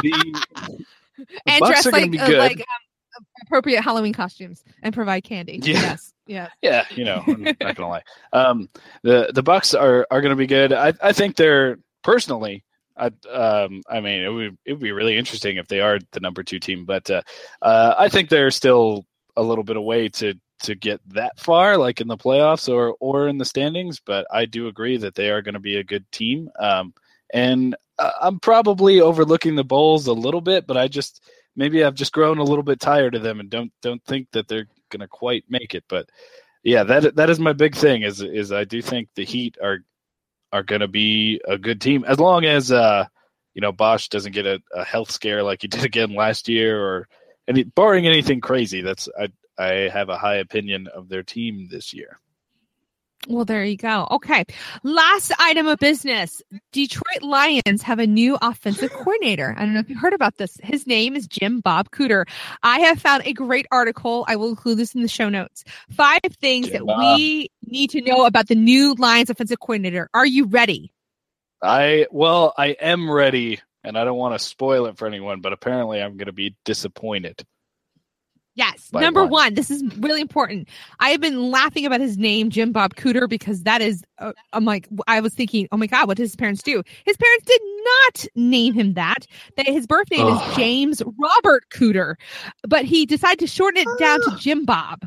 [0.02, 0.44] the,
[1.46, 5.60] and dress like uh, like um, appropriate Halloween costumes and provide candy.
[5.62, 5.80] Yeah.
[5.80, 6.12] Yes.
[6.26, 6.48] Yeah.
[6.62, 8.02] yeah, you know, I'm not gonna lie.
[8.32, 8.68] Um,
[9.02, 10.72] the the Bucks are are going to be good.
[10.72, 12.64] I I think they're personally.
[12.96, 16.20] I um I mean it would it would be really interesting if they are the
[16.20, 17.22] number two team, but uh,
[17.62, 19.04] uh I think they're still
[19.36, 23.28] a little bit away to to get that far, like in the playoffs or or
[23.28, 24.00] in the standings.
[24.00, 26.48] But I do agree that they are going to be a good team.
[26.58, 26.94] Um,
[27.32, 31.22] and uh, I'm probably overlooking the Bulls a little bit, but I just
[31.54, 34.48] maybe I've just grown a little bit tired of them and don't don't think that
[34.48, 35.84] they're going to quite make it.
[35.88, 36.08] But
[36.62, 38.02] yeah, that that is my big thing.
[38.02, 39.78] Is is I do think the Heat are
[40.52, 43.06] are going to be a good team as long as uh
[43.54, 46.80] you know Bosh doesn't get a, a health scare like he did again last year
[46.80, 47.08] or
[47.48, 48.82] any barring anything crazy.
[48.82, 52.20] That's I I have a high opinion of their team this year.
[53.28, 54.06] Well, there you go.
[54.12, 54.44] Okay.
[54.82, 56.42] Last item of business.
[56.72, 59.54] Detroit Lions have a new offensive coordinator.
[59.56, 60.56] I don't know if you heard about this.
[60.62, 62.26] His name is Jim Bob Cooter.
[62.62, 64.24] I have found a great article.
[64.28, 65.64] I will include this in the show notes.
[65.90, 67.18] Five things Jim that Bob.
[67.18, 70.08] we need to know about the new Lions offensive coordinator.
[70.14, 70.92] Are you ready?
[71.62, 75.52] I well, I am ready, and I don't want to spoil it for anyone, but
[75.52, 77.44] apparently I'm going to be disappointed.
[78.56, 78.90] Yes.
[78.92, 79.30] Number one.
[79.30, 80.68] one, this is really important.
[80.98, 84.64] I have been laughing about his name, Jim Bob Cooter, because that is, uh, I'm
[84.64, 86.82] like, I was thinking, oh my God, what did his parents do?
[87.04, 89.26] His parents did not name him that.
[89.56, 92.14] That his birth name is James Robert Cooter,
[92.66, 95.06] but he decided to shorten it down to Jim Bob.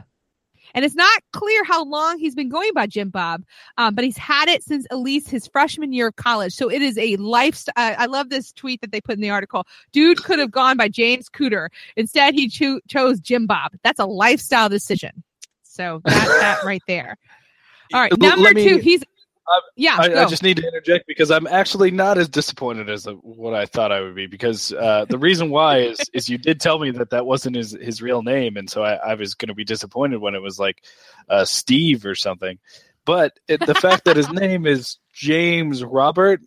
[0.74, 3.44] And it's not clear how long he's been going by Jim Bob,
[3.78, 6.54] um, but he's had it since at least his freshman year of college.
[6.54, 7.74] So it is a lifestyle.
[7.76, 9.66] I love this tweet that they put in the article.
[9.92, 11.70] Dude could have gone by James Cooter.
[11.96, 13.74] Instead, he cho- chose Jim Bob.
[13.84, 15.24] That's a lifestyle decision.
[15.64, 17.18] So that, that right there.
[17.94, 18.18] All right.
[18.18, 19.04] Number me- two, he's.
[19.50, 20.04] I- yeah, I.
[20.24, 23.92] I just need to interject because I'm actually not as disappointed as what I thought
[23.92, 24.28] I would be.
[24.28, 27.72] Because uh, the reason why is is you did tell me that that wasn't his
[27.72, 30.60] his real name, and so I, I was going to be disappointed when it was
[30.60, 30.84] like
[31.30, 32.60] uh, Steve or something.
[33.06, 36.42] But it, the fact that his name is James Robert,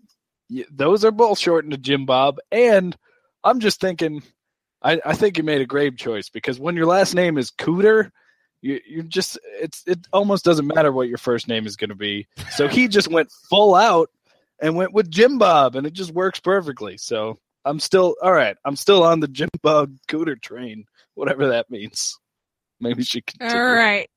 [0.71, 2.39] those are both shortened to Jim Bob.
[2.53, 2.97] And
[3.43, 4.23] I'm just thinking,
[4.83, 8.11] I, I think you made a grave choice because when your last name is Cooter,
[8.63, 11.97] you you just it's it almost doesn't matter what your first name is going to
[11.97, 12.27] be.
[12.53, 14.09] So he just went full out
[14.61, 16.97] and went with Jim Bob, and it just works perfectly.
[16.97, 18.57] So I'm still all right.
[18.65, 22.19] I'm still on the Jim Bob Cooter train, whatever that means.
[22.81, 23.55] Maybe she can.
[23.55, 24.09] All right.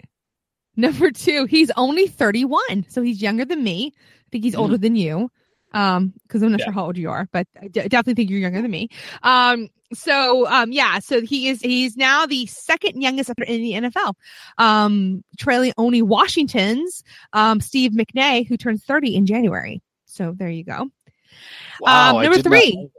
[0.77, 2.85] Number two, he's only 31.
[2.89, 3.93] So he's younger than me.
[3.95, 4.61] I think he's hmm.
[4.61, 5.31] older than you.
[5.75, 6.65] Um, because I'm not Yeah.
[6.67, 8.89] sure how old you are, but I d- definitely think you're younger than me.
[9.23, 14.13] Um, so um, yeah, so he is he's now the second youngest in the NFL.
[14.57, 17.03] Um, trailing only Washington's
[17.33, 19.81] um Steve McVay, who turns 30 in January.
[20.05, 20.89] So there you go.
[21.81, 22.89] Wow, Um, number three.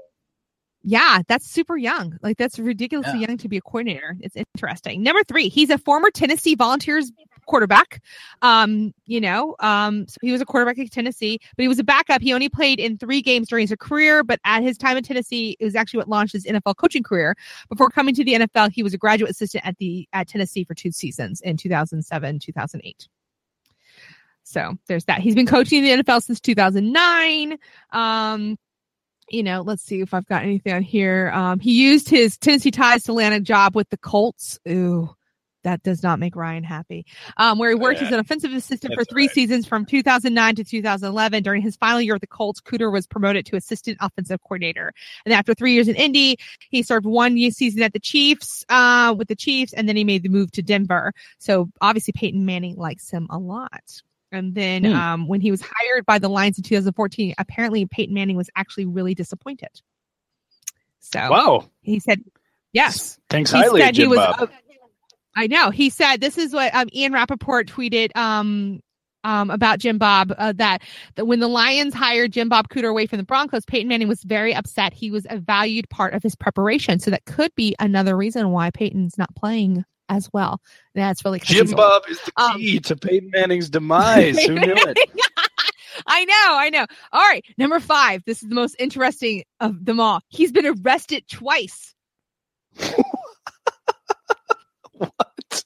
[0.88, 2.16] Yeah, that's super young.
[2.22, 4.16] Like that's ridiculously young to be a coordinator.
[4.20, 5.02] It's interesting.
[5.02, 7.10] Number three, he's a former Tennessee Volunteers
[7.46, 8.02] quarterback.
[8.42, 11.84] Um, you know, um, so he was a quarterback at Tennessee, but he was a
[11.84, 12.20] backup.
[12.20, 15.56] He only played in three games during his career, but at his time in Tennessee,
[15.58, 17.36] it was actually what launched his NFL coaching career.
[17.68, 20.74] Before coming to the NFL, he was a graduate assistant at the at Tennessee for
[20.74, 23.08] two seasons in 2007, 2008.
[24.46, 25.20] So there's that.
[25.20, 27.58] He's been coaching the NFL since 2009.
[27.90, 28.56] Um,
[29.28, 31.32] you know, let's see if I've got anything on here.
[31.34, 34.60] Um, he used his Tennessee ties to land a job with the Colts.
[34.68, 35.15] Ooh,
[35.66, 37.04] that does not make Ryan happy.
[37.36, 38.14] Um, where he worked as Yeah.
[38.14, 39.34] an offensive assistant for three right.
[39.34, 41.42] seasons from 2009 to 2011.
[41.42, 44.92] During his final year with the Colts, Cooter was promoted to assistant offensive coordinator.
[45.24, 46.38] And after three years in Indy,
[46.70, 50.22] he served one season at the Chiefs, uh, with the Chiefs, and then he made
[50.22, 51.12] the move to Denver.
[51.38, 54.02] So obviously Peyton Manning likes him a lot.
[54.30, 54.92] And then Hmm.
[54.94, 58.86] um, when he was hired by the Lions in 2014, apparently Peyton Manning was actually
[58.86, 59.80] really disappointed.
[61.00, 62.22] So Wow, he said,
[62.72, 63.18] yes.
[63.30, 64.18] thanks He highly, he was.
[64.18, 64.46] Uh,
[65.36, 65.70] I know.
[65.70, 68.80] He said this is what um, Ian Rapoport tweeted um,
[69.22, 70.82] um, about Jim Bob uh, that,
[71.16, 74.22] that when the Lions hired Jim Bob Cooter away from the Broncos, Peyton Manning was
[74.22, 74.94] very upset.
[74.94, 76.98] He was a valued part of his preparation.
[76.98, 80.60] So that could be another reason why Peyton's not playing as well.
[80.94, 81.70] That's really Jim.
[81.72, 84.42] Bob is the Um, key to Peyton Manning's demise.
[84.42, 84.98] Who knew it?
[86.06, 86.86] I know, I know.
[87.12, 88.22] All right, number five.
[88.26, 90.20] This is the most interesting of them all.
[90.28, 91.94] He's been arrested twice.
[94.98, 95.64] what?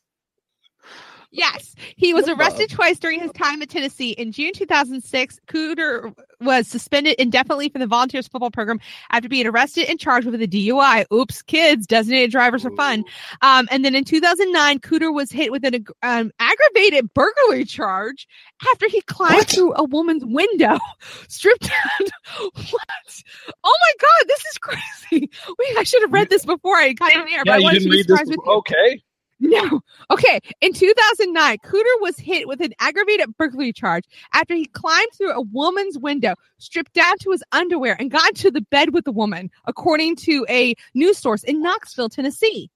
[1.33, 4.11] Yes, he was arrested twice during his time at Tennessee.
[4.11, 8.81] In June 2006, Cooter was suspended indefinitely from the Volunteers football program
[9.13, 11.05] after being arrested and charged with a DUI.
[11.13, 13.05] Oops, kids, designated drivers are fun.
[13.43, 18.27] Um, and then in 2009, Cooter was hit with an um, aggravated burglary charge
[18.73, 19.49] after he climbed What?
[19.51, 20.79] through a woman's window,
[21.29, 22.09] stripped down.
[22.55, 23.23] what?
[23.63, 25.31] Oh my God, this is crazy.
[25.61, 27.45] Wait, I should have read this before I got on air.
[27.47, 28.29] but Yeah, I you didn't read this.
[28.29, 28.99] before- you.
[29.41, 29.81] No.
[30.11, 30.39] Okay.
[30.61, 35.41] In 2009, Cooter was hit with an aggravated burglary charge after he climbed through a
[35.41, 39.51] woman's window, stripped down to his underwear, and got into the bed with the woman,
[39.67, 42.71] according to a news source in Knoxville, Tennessee.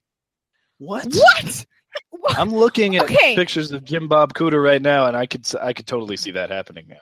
[0.78, 1.04] What?
[1.14, 1.66] What?
[2.10, 2.38] What?
[2.38, 3.36] I'm looking at Okay.
[3.36, 6.50] pictures of Jim Bob Cooter right now, and I could I could totally see that
[6.50, 6.96] happening now.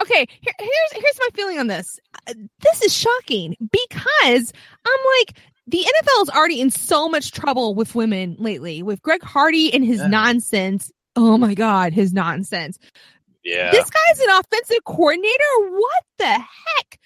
[0.00, 1.98] Okay, here, here's here's my feeling on this.
[2.26, 4.52] Uh, This is shocking because
[4.86, 5.38] I'm like
[5.68, 9.84] the NFL is already in so much trouble with women lately with Greg Hardy and
[9.84, 10.08] his Yeah.
[10.08, 10.90] nonsense.
[11.14, 12.78] Oh my god, his nonsense.
[13.44, 13.70] Yeah.
[13.70, 15.44] This guy's an offensive coordinator.
[15.58, 17.00] What the heck?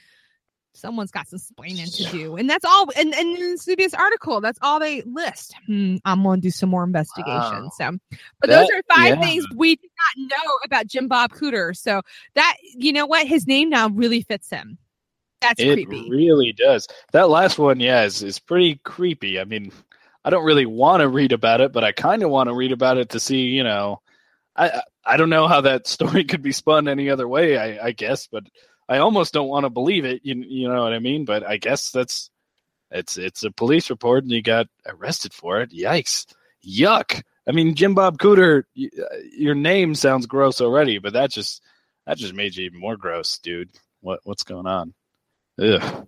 [0.75, 2.89] Someone's got some explaining to do, and that's all.
[2.97, 5.55] And, and in the CBS article, that's all they list.
[5.67, 7.65] Hmm, I'm going to do some more investigation.
[7.65, 7.71] Wow.
[7.77, 7.99] So,
[8.41, 9.21] but those are five yeah.
[9.21, 11.77] things we did not know about Jim Bob Cooter.
[11.77, 12.03] So
[12.35, 14.79] that you know what, his name now really fits him.
[15.43, 16.09] That's it creepy.
[16.11, 16.89] really does.
[17.13, 19.39] That last one, yeah, is, is pretty creepy.
[19.41, 19.73] I mean,
[20.25, 22.73] I don't really want to read about it, but I kind of want to read
[22.73, 24.01] about it to see, you know,
[24.57, 27.59] I I- don't know how that story could be spun any other way.
[27.59, 28.45] I, I guess, but
[28.89, 30.21] I almost don't want to believe it.
[30.25, 31.25] You you know what I mean?
[31.25, 32.31] But I guess that's
[32.91, 35.71] it's it's a police report, and you got arrested for it.
[35.73, 36.27] Yikes!
[36.67, 37.23] Yuck!
[37.49, 41.63] I mean, Jim Bob Cooter, y- uh, your name sounds gross already, but that just
[42.07, 43.71] that just made you even more gross, dude.
[44.03, 44.93] What what's going on?
[45.61, 46.07] Ugh.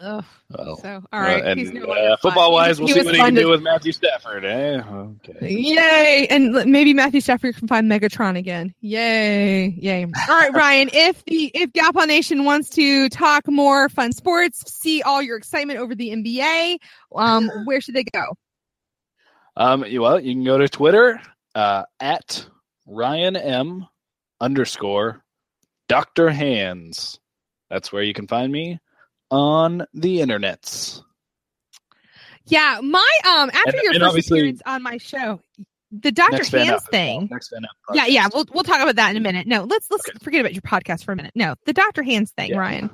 [0.00, 0.24] Ugh.
[0.50, 1.44] Well, So, all right.
[1.44, 2.16] uh, and no fun.
[2.22, 4.44] football wise, we'll was- see what he can to- do with Matthew Stafford.
[4.44, 4.82] Eh?
[4.84, 5.48] Okay.
[5.54, 6.26] Yay!
[6.28, 8.74] And maybe Matthew Stafford can find Megatron again.
[8.80, 9.66] Yay!
[9.68, 10.02] Yay!
[10.04, 10.90] All right, Ryan.
[10.92, 15.36] If the if Gal Pal Nation wants to talk more fun sports, see all your
[15.36, 16.78] excitement over the NBA,
[17.14, 18.24] um, where should they go?
[19.56, 21.20] Um, well, you can go to Twitter
[21.54, 22.44] uh, at
[22.86, 23.86] Ryan M
[24.40, 25.22] underscore
[25.88, 27.20] Doctor Hands.
[27.72, 28.78] That's where you can find me
[29.30, 31.02] on the internets.
[32.44, 35.40] Yeah, my um after And- your and first appearance on my show,
[35.90, 36.78] the Doctor Hands well.
[36.90, 37.30] thing.
[37.32, 37.40] Up.
[37.94, 39.46] Yeah, yeah, we'll we'll talk about that in a minute.
[39.46, 40.18] No, let's let's Okay.
[40.22, 41.32] forget about your podcast for a minute.
[41.34, 42.58] No, the Doctor Hands thing, Yeah.
[42.58, 42.90] Ryan.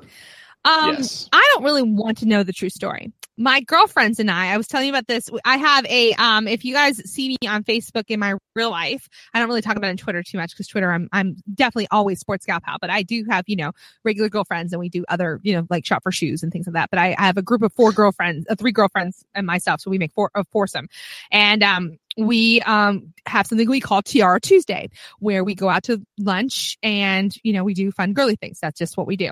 [0.69, 1.29] Um, yes.
[1.33, 3.11] I don't really want to know the true story.
[3.41, 5.31] My girlfriends and I, I was telling you about this.
[5.45, 9.09] I have a, um, if you guys see me on Facebook in my real life,
[9.33, 11.87] I don't really talk about it on Twitter too much because Twitter, I'm, I'm definitely
[11.91, 13.73] always sports gal pal, but I do have, you know,
[14.05, 16.75] regular girlfriends and we do other, you know, like shop for shoes and things like
[16.75, 16.91] that.
[16.91, 19.81] But I, I have a group of four girlfriends, uh, three girlfriends and myself.
[19.81, 20.89] So we make four, a foursome.
[21.31, 24.91] And, um, we um have something we call Tiara Tuesday,
[25.21, 28.59] where we go out to lunch and you know we do fun girly things.
[28.59, 29.31] That's just what we do.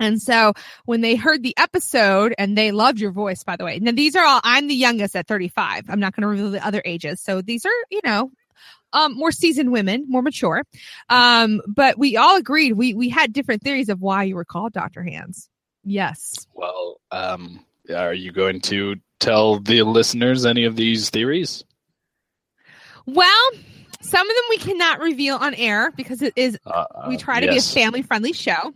[0.00, 3.78] And so when they heard the episode and they loved your voice, by the way.
[3.78, 5.84] Now these are all, I'm the youngest at 35.
[5.88, 7.20] I'm not going to reveal the other ages.
[7.20, 8.30] So these are, you know,
[8.92, 10.62] um, more seasoned women, more mature.
[11.08, 14.72] Um, but we all agreed we, we had different theories of why you were called
[14.72, 15.02] Dr.
[15.02, 15.48] Hands.
[15.84, 16.46] Yes.
[16.54, 21.64] Well, um, are you going to tell the listeners any of these theories?
[23.06, 23.50] Well,
[24.00, 27.40] some of them we cannot reveal on air because it is Uh, we uh, try
[27.40, 27.72] to yes.
[27.72, 28.72] be a family friendly show.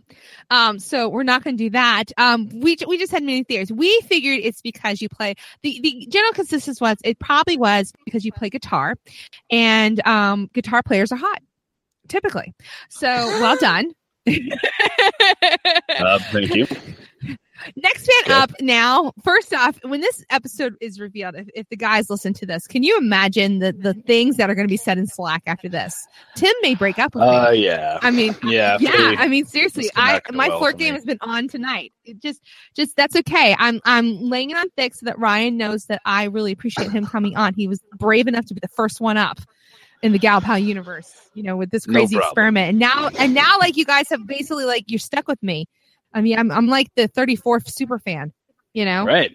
[0.49, 2.05] Um so we're not going to do that.
[2.17, 3.71] Um we we just had many theories.
[3.71, 8.25] We figured it's because you play the the general consensus was it probably was because
[8.25, 8.95] you play guitar
[9.49, 11.41] and um guitar players are hot
[12.07, 12.53] typically.
[12.89, 13.91] So well done.
[14.27, 16.67] Uh, thank you.
[17.75, 18.33] Next fan Okay.
[18.33, 19.11] up now.
[19.23, 22.83] First off, when this episode is revealed, if, if the guys listen to this, can
[22.83, 25.95] you imagine the the things that are going to be said in Slack after this?
[26.35, 27.65] Tim may break up with Uh, me.
[27.65, 27.99] yeah.
[28.01, 28.77] I mean, yeah.
[28.79, 31.93] yeah, pretty- I mean seriously, I my well flirt game has been on tonight.
[32.05, 32.41] It just
[32.75, 33.55] just that's okay.
[33.57, 37.05] I'm I'm laying it on thick so that Ryan knows that I really appreciate him
[37.05, 37.53] coming on.
[37.53, 39.39] He was brave enough to be the first one up
[40.01, 42.29] in the Gal Pal universe, you know, with this crazy problem.
[42.29, 42.69] experiment.
[42.71, 45.65] And now and now like you guys have basically like you're stuck with me.
[46.13, 48.31] I mean, I'm I'm like the 34th super fan,
[48.73, 49.05] you know?
[49.05, 49.31] Right.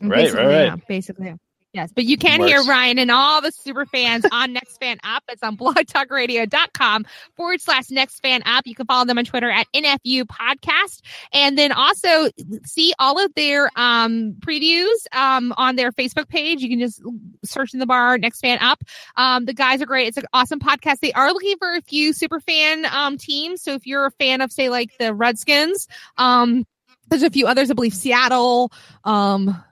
[0.00, 0.64] I'm Right, basically, right, right.
[0.64, 1.34] yeah, basically.
[1.76, 5.22] Yes, but you can hear Ryan and all the super fans on Next Fan Up.
[5.28, 7.04] It's on blogtalkradio.com
[7.36, 8.66] forward slash Next Fan Up.
[8.66, 11.02] You can follow them on Twitter at NFU Podcast.
[11.34, 12.30] And then also
[12.64, 16.62] see all of their um, previews um, on their Facebook page.
[16.62, 17.02] You can just
[17.44, 18.82] search in the bar Next Fan Up.
[19.16, 20.08] Um, the guys are great.
[20.08, 21.00] It's an awesome podcast.
[21.00, 23.60] They are looking for a few super fan um, teams.
[23.60, 26.66] So if you're a fan of, say, like the Redskins, um,
[27.08, 27.70] there's a few others.
[27.70, 28.72] I believe Seattle.
[29.04, 29.62] Um,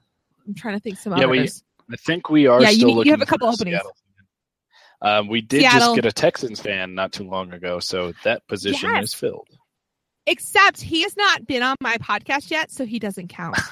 [0.46, 1.63] I'm trying to think some Yeah, others.
[1.92, 3.80] I think we are Yeah, you still you looking have a couple openings.
[5.02, 5.80] Um, we did Seattle.
[5.80, 9.04] just get a Texans fan not too long ago, so that position Yes.
[9.04, 9.48] is filled.
[10.26, 13.56] Except he has not been on my podcast yet, so he doesn't count.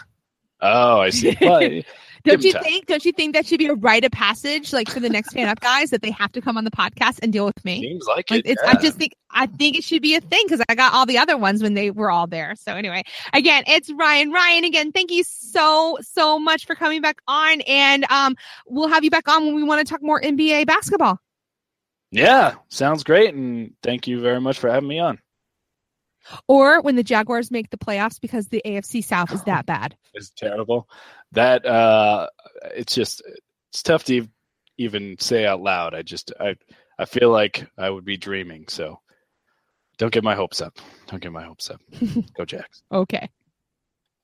[0.64, 1.36] Oh, I see.
[1.40, 1.72] But
[2.24, 2.62] Don't you time.
[2.62, 2.86] think?
[2.86, 5.48] Don't you think that should be a rite of passage, like for the next fan
[5.48, 7.80] up guys, that they have to come on the podcast and deal with me?
[7.80, 8.50] seems like, Like it.
[8.50, 8.70] it's, yeah.
[8.70, 11.18] I just think I think it should be a thing because I got all the
[11.18, 12.54] other ones when they were all there.
[12.56, 13.02] So anyway,
[13.32, 14.30] again, it's Ryan.
[14.30, 19.04] Ryan, again, thank you so so much for coming back on, and um, we'll have
[19.04, 21.18] you back on when we want to talk more NBA basketball.
[22.10, 25.18] yeah, sounds great, and thank you very much for having me on.
[26.46, 29.96] Or when the Jaguars make the playoffs because the AFC South is that bad.
[30.14, 30.88] It's terrible.
[31.32, 32.28] That uh,
[32.74, 33.22] it's just
[33.70, 34.28] it's tough to
[34.78, 35.94] even say out loud.
[35.94, 36.56] I just I
[36.98, 38.66] I feel like I would be dreaming.
[38.68, 39.00] So
[39.98, 40.78] don't get my hopes up.
[41.06, 41.80] Don't get my hopes up.
[42.36, 42.82] Go Jacks.
[42.92, 43.28] Okay.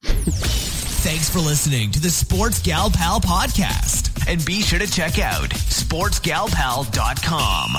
[0.03, 4.29] Thanks for listening to the Sports Gal Pal podcast.
[4.29, 7.71] And be sure to check out sportsgalpal.com.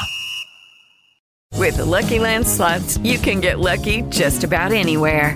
[1.56, 5.36] With the Lucky Land slots, you can get lucky just about anywhere.